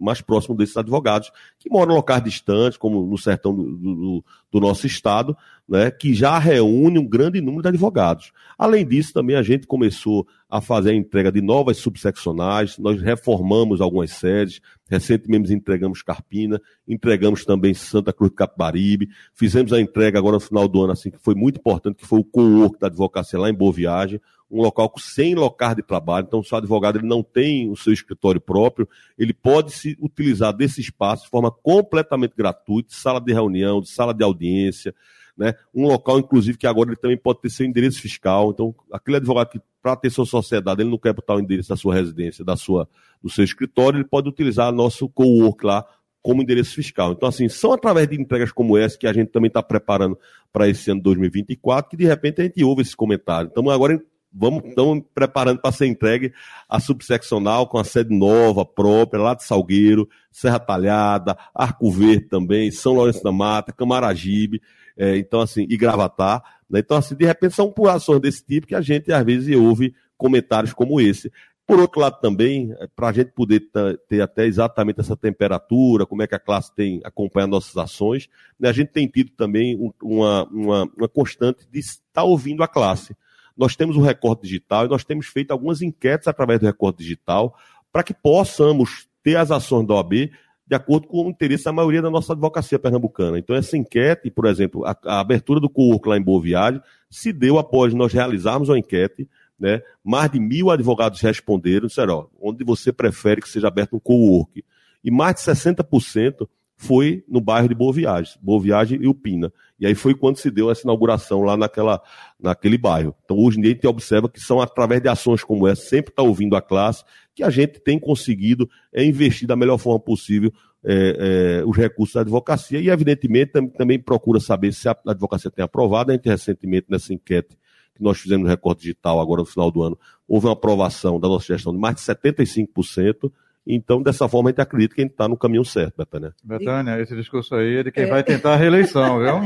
mais 0.00 0.20
próximo 0.20 0.54
desses 0.54 0.76
advogados 0.76 1.30
que 1.58 1.68
moram 1.70 1.92
em 1.92 1.96
locais 1.96 2.22
distantes, 2.22 2.78
como 2.78 3.04
no 3.04 3.18
sertão 3.18 3.54
do, 3.54 3.64
do, 3.76 4.24
do, 4.52 4.60
nosso 4.60 4.86
estado, 4.86 5.36
né, 5.68 5.90
que 5.90 6.14
já 6.14 6.38
reúne 6.38 6.98
um 6.98 7.06
grande 7.06 7.40
número 7.40 7.62
de 7.62 7.68
advogados. 7.68 8.32
Além 8.56 8.86
disso, 8.86 9.12
também 9.12 9.36
a 9.36 9.42
gente 9.42 9.66
começou 9.66 10.26
a 10.48 10.60
fazer 10.60 10.90
a 10.90 10.94
entrega 10.94 11.30
de 11.30 11.42
novas 11.42 11.76
subseccionais, 11.76 12.78
nós 12.78 13.02
reformamos 13.02 13.80
algumas 13.80 14.12
sedes, 14.12 14.60
recentemente 14.88 15.52
entregamos 15.52 16.02
Carpina, 16.02 16.60
entregamos 16.86 17.44
também 17.44 17.74
Santa 17.74 18.12
Cruz 18.12 18.30
do 18.30 18.36
Capibaribe, 18.36 19.10
fizemos 19.34 19.72
a 19.72 19.80
entrega 19.80 20.18
agora 20.18 20.36
no 20.36 20.40
final 20.40 20.66
do 20.66 20.82
ano, 20.82 20.92
assim, 20.92 21.10
que 21.10 21.18
foi 21.18 21.34
muito 21.34 21.58
importante, 21.58 21.96
que 21.96 22.06
foi 22.06 22.20
o 22.20 22.24
co-work 22.24 22.78
da 22.78 22.86
advocacia 22.86 23.38
lá 23.38 23.50
em 23.50 23.54
Boa 23.54 23.72
Viagem, 23.72 24.20
um 24.50 24.62
local 24.62 24.92
sem 24.98 25.34
local 25.34 25.74
de 25.74 25.82
trabalho, 25.82 26.26
então 26.26 26.40
o 26.40 26.56
advogado 26.56 26.98
ele 26.98 27.06
não 27.06 27.22
tem 27.22 27.70
o 27.70 27.76
seu 27.76 27.92
escritório 27.92 28.40
próprio, 28.40 28.88
ele 29.18 29.34
pode 29.34 29.72
se 29.72 29.96
utilizar 30.00 30.52
desse 30.54 30.80
espaço 30.80 31.24
de 31.24 31.30
forma 31.30 31.50
completamente 31.50 32.34
gratuita, 32.36 32.88
sala 32.92 33.20
de 33.20 33.32
reunião, 33.32 33.80
de 33.80 33.90
sala 33.90 34.14
de 34.14 34.24
audiência, 34.24 34.94
né? 35.36 35.54
um 35.74 35.86
local, 35.86 36.18
inclusive, 36.18 36.58
que 36.58 36.66
agora 36.66 36.90
ele 36.90 36.96
também 36.96 37.16
pode 37.16 37.40
ter 37.40 37.50
seu 37.50 37.66
endereço 37.66 38.00
fiscal, 38.00 38.50
então 38.50 38.74
aquele 38.90 39.18
advogado 39.18 39.50
que 39.50 39.60
para 39.82 39.94
ter 39.96 40.10
sua 40.10 40.26
sociedade, 40.26 40.82
ele 40.82 40.90
não 40.90 40.98
quer 40.98 41.12
botar 41.12 41.36
o 41.36 41.40
endereço 41.40 41.68
da 41.68 41.76
sua 41.76 41.94
residência, 41.94 42.44
da 42.44 42.56
sua, 42.56 42.88
do 43.22 43.30
seu 43.30 43.44
escritório, 43.44 43.98
ele 43.98 44.04
pode 44.04 44.28
utilizar 44.28 44.72
nosso 44.72 45.08
co-work 45.08 45.64
lá 45.64 45.84
como 46.20 46.42
endereço 46.42 46.74
fiscal. 46.74 47.12
Então, 47.12 47.28
assim, 47.28 47.48
são 47.48 47.72
através 47.72 48.08
de 48.08 48.20
entregas 48.20 48.50
como 48.50 48.76
essa 48.76 48.98
que 48.98 49.06
a 49.06 49.12
gente 49.12 49.28
também 49.28 49.48
está 49.48 49.62
preparando 49.62 50.18
para 50.52 50.68
esse 50.68 50.90
ano 50.90 51.00
2024, 51.00 51.90
que 51.90 51.96
de 51.96 52.04
repente 52.04 52.40
a 52.40 52.44
gente 52.44 52.62
ouve 52.64 52.82
esse 52.82 52.96
comentário. 52.96 53.48
Então, 53.50 53.70
agora 53.70 54.02
vamos 54.32 54.64
estamos 54.64 55.02
preparando 55.14 55.60
para 55.60 55.72
ser 55.72 55.86
entregue 55.86 56.32
a 56.68 56.78
subseccional 56.80 57.66
com 57.66 57.78
a 57.78 57.84
sede 57.84 58.14
nova, 58.14 58.64
própria, 58.64 59.20
lá 59.20 59.34
de 59.34 59.44
Salgueiro, 59.44 60.08
Serra 60.30 60.58
Talhada, 60.58 61.36
Arco 61.54 61.90
Verde 61.90 62.26
também, 62.26 62.70
São 62.70 62.94
Lourenço 62.94 63.22
da 63.22 63.32
Mata, 63.32 63.72
Camaragibe, 63.72 64.62
é, 64.96 65.16
então 65.16 65.40
assim, 65.40 65.66
e 65.68 65.76
Gravatar. 65.76 66.42
Né? 66.68 66.80
Então, 66.80 66.96
assim, 66.96 67.14
de 67.14 67.24
repente 67.24 67.54
são 67.54 67.70
por 67.70 67.88
ações 67.88 68.20
desse 68.20 68.44
tipo 68.44 68.66
que 68.66 68.74
a 68.74 68.80
gente 68.80 69.12
às 69.12 69.24
vezes 69.24 69.56
ouve 69.56 69.94
comentários 70.16 70.72
como 70.72 71.00
esse. 71.00 71.32
Por 71.66 71.78
outro 71.78 72.00
lado, 72.00 72.18
também, 72.20 72.72
é, 72.78 72.86
para 72.94 73.08
a 73.08 73.12
gente 73.12 73.30
poder 73.32 73.68
ter 74.08 74.20
até 74.20 74.46
exatamente 74.46 75.00
essa 75.00 75.16
temperatura, 75.16 76.06
como 76.06 76.22
é 76.22 76.26
que 76.26 76.34
a 76.34 76.38
classe 76.38 76.74
tem 76.74 77.00
acompanhado 77.04 77.50
nossas 77.50 77.76
ações, 77.76 78.28
né, 78.58 78.68
a 78.68 78.72
gente 78.72 78.88
tem 78.88 79.06
tido 79.06 79.30
também 79.32 79.78
uma, 80.02 80.44
uma, 80.44 80.90
uma 80.96 81.08
constante 81.08 81.66
de 81.70 81.78
estar 81.78 82.24
ouvindo 82.24 82.62
a 82.62 82.68
classe 82.68 83.14
nós 83.58 83.74
temos 83.74 83.96
o 83.96 84.00
recorde 84.00 84.42
digital 84.42 84.86
e 84.86 84.88
nós 84.88 85.04
temos 85.04 85.26
feito 85.26 85.50
algumas 85.50 85.82
enquetes 85.82 86.28
através 86.28 86.60
do 86.60 86.66
recorde 86.66 86.98
digital 86.98 87.56
para 87.92 88.04
que 88.04 88.14
possamos 88.14 89.08
ter 89.22 89.36
as 89.36 89.50
ações 89.50 89.86
da 89.86 89.94
OAB 89.94 90.30
de 90.68 90.74
acordo 90.76 91.08
com 91.08 91.26
o 91.26 91.30
interesse 91.30 91.64
da 91.64 91.72
maioria 91.72 92.02
da 92.02 92.10
nossa 92.10 92.34
advocacia 92.34 92.78
pernambucana. 92.78 93.38
Então, 93.38 93.56
essa 93.56 93.76
enquete, 93.76 94.30
por 94.30 94.44
exemplo, 94.44 94.84
a, 94.84 94.94
a 95.06 95.20
abertura 95.20 95.58
do 95.58 95.68
co-work 95.68 96.06
lá 96.06 96.18
em 96.18 96.22
Boa 96.22 96.42
Viagem, 96.42 96.80
se 97.10 97.32
deu 97.32 97.58
após 97.58 97.94
nós 97.94 98.12
realizarmos 98.12 98.68
uma 98.68 98.78
enquete, 98.78 99.26
né? 99.58 99.80
mais 100.04 100.30
de 100.30 100.38
mil 100.38 100.70
advogados 100.70 101.22
responderam, 101.22 101.86
disseram, 101.86 102.14
ó, 102.14 102.26
onde 102.38 102.62
você 102.64 102.92
prefere 102.92 103.40
que 103.40 103.48
seja 103.48 103.66
aberto 103.66 103.96
um 103.96 103.98
co-work? 103.98 104.62
E 105.02 105.10
mais 105.10 105.36
de 105.36 105.40
60% 105.40 106.46
foi 106.78 107.24
no 107.28 107.40
bairro 107.40 107.68
de 107.68 107.74
Boa 107.74 107.92
Viagem, 107.92 108.38
Boa 108.40 108.62
Viagem 108.62 109.02
e 109.02 109.08
Upina. 109.08 109.52
E 109.80 109.86
aí 109.86 109.96
foi 109.96 110.14
quando 110.14 110.36
se 110.36 110.48
deu 110.48 110.70
essa 110.70 110.82
inauguração 110.82 111.42
lá 111.42 111.56
naquela, 111.56 112.00
naquele 112.40 112.78
bairro. 112.78 113.14
Então 113.24 113.36
hoje 113.36 113.60
a 113.60 113.64
gente 113.64 113.84
observa 113.86 114.28
que 114.28 114.40
são 114.40 114.60
através 114.60 115.02
de 115.02 115.08
ações 115.08 115.42
como 115.42 115.66
essa, 115.66 115.82
sempre 115.82 116.12
está 116.12 116.22
ouvindo 116.22 116.54
a 116.54 116.62
classe, 116.62 117.04
que 117.34 117.42
a 117.42 117.50
gente 117.50 117.80
tem 117.80 117.98
conseguido 117.98 118.70
é, 118.92 119.04
investir 119.04 119.46
da 119.46 119.56
melhor 119.56 119.76
forma 119.76 119.98
possível 119.98 120.52
é, 120.84 121.60
é, 121.60 121.64
os 121.66 121.76
recursos 121.76 122.14
da 122.14 122.20
advocacia 122.20 122.80
e, 122.80 122.88
evidentemente, 122.88 123.52
também, 123.52 123.70
também 123.70 123.98
procura 123.98 124.38
saber 124.38 124.72
se 124.72 124.88
a 124.88 124.96
advocacia 125.08 125.50
tem 125.50 125.64
aprovado. 125.64 126.12
A 126.12 126.14
gente 126.14 126.28
recentemente, 126.28 126.86
nessa 126.88 127.12
enquete 127.12 127.58
que 127.92 128.02
nós 128.02 128.18
fizemos 128.18 128.44
no 128.44 128.48
Recorte 128.48 128.82
Digital 128.82 129.20
agora 129.20 129.40
no 129.40 129.46
final 129.46 129.68
do 129.72 129.82
ano, 129.82 129.98
houve 130.28 130.46
uma 130.46 130.52
aprovação 130.52 131.18
da 131.18 131.26
nossa 131.26 131.46
gestão 131.46 131.72
de 131.72 131.78
mais 131.80 131.96
de 131.96 132.02
75%. 132.02 133.32
Então, 133.70 134.02
dessa 134.02 134.26
forma, 134.26 134.48
a 134.48 134.50
gente 134.50 134.62
acredita 134.62 134.94
que 134.94 135.02
a 135.02 135.04
gente 135.04 135.12
está 135.12 135.28
no 135.28 135.36
caminho 135.36 135.62
certo, 135.62 135.94
Betânia. 135.98 136.34
Betânia, 136.42 136.98
esse 137.02 137.14
discurso 137.14 137.54
aí 137.54 137.76
é 137.76 137.82
de 137.82 137.92
quem 137.92 138.04
é. 138.04 138.06
vai 138.06 138.24
tentar 138.24 138.54
a 138.54 138.56
reeleição, 138.56 139.18
viu? 139.18 139.26
eu, 139.26 139.34
eu 139.34 139.42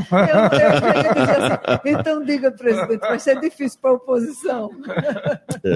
assim, 1.67 1.91
então, 1.91 2.25
diga, 2.25 2.53
presidente, 2.53 3.01
vai 3.01 3.19
ser 3.19 3.41
difícil 3.41 3.81
para 3.81 3.91
a 3.91 3.95
oposição. 3.95 4.71
É. 5.65 5.73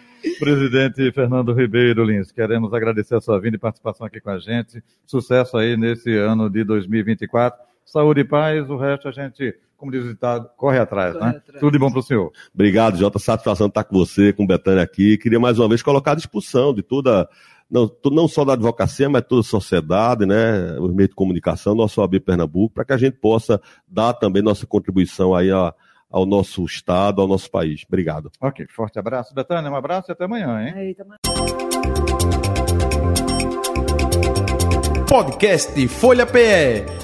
Presidente 0.40 1.12
Fernando 1.12 1.52
Ribeiro 1.52 2.02
Lins, 2.04 2.32
queremos 2.32 2.72
agradecer 2.72 3.14
a 3.14 3.20
sua 3.20 3.38
vinda 3.38 3.56
e 3.56 3.60
participação 3.60 4.06
aqui 4.06 4.20
com 4.20 4.30
a 4.30 4.38
gente. 4.38 4.82
Sucesso 5.06 5.58
aí 5.58 5.76
nesse 5.76 6.16
ano 6.16 6.48
de 6.48 6.64
2024. 6.64 7.62
Saúde 7.84 8.20
e 8.20 8.24
paz, 8.24 8.68
o 8.70 8.78
resto 8.78 9.08
a 9.08 9.12
gente 9.12 9.54
como 9.76 9.90
diz 9.90 10.04
o 10.04 10.08
ditado, 10.08 10.48
corre 10.56 10.78
atrás, 10.78 11.14
corre 11.14 11.24
né? 11.24 11.36
Atrás. 11.38 11.60
Tudo 11.60 11.72
de 11.72 11.78
bom 11.78 11.90
para 11.90 12.00
o 12.00 12.02
senhor. 12.02 12.32
Obrigado, 12.52 12.96
Jota. 12.96 13.18
Satisfação 13.18 13.66
estar 13.66 13.84
com 13.84 13.96
você, 13.96 14.32
com 14.32 14.44
o 14.44 14.46
Betânia 14.46 14.82
aqui. 14.82 15.18
Queria 15.18 15.40
mais 15.40 15.58
uma 15.58 15.68
vez 15.68 15.82
colocar 15.82 16.12
à 16.12 16.14
disposição 16.14 16.74
de 16.74 16.82
toda, 16.82 17.28
não, 17.70 17.90
não 18.12 18.28
só 18.28 18.44
da 18.44 18.54
advocacia, 18.54 19.08
mas 19.08 19.24
toda 19.28 19.40
a 19.40 19.44
sociedade, 19.44 20.26
né? 20.26 20.78
Os 20.78 20.92
meios 20.94 21.10
de 21.10 21.14
comunicação, 21.14 21.74
nosso 21.74 22.00
OAB 22.00 22.20
Pernambuco, 22.20 22.74
para 22.74 22.84
que 22.84 22.92
a 22.92 22.98
gente 22.98 23.18
possa 23.18 23.60
dar 23.86 24.12
também 24.14 24.42
nossa 24.42 24.66
contribuição 24.66 25.34
aí 25.34 25.50
a, 25.50 25.74
ao 26.10 26.24
nosso 26.24 26.64
Estado, 26.64 27.20
ao 27.20 27.28
nosso 27.28 27.50
país. 27.50 27.84
Obrigado. 27.86 28.30
Ok, 28.40 28.66
forte 28.68 28.98
abraço. 28.98 29.34
Betânia, 29.34 29.70
um 29.70 29.76
abraço 29.76 30.10
e 30.10 30.12
até 30.12 30.24
amanhã, 30.24 30.62
hein? 30.62 30.74
Eita, 30.76 31.04
Podcast 35.08 35.88
Folha 35.88 36.26
PE. 36.26 37.03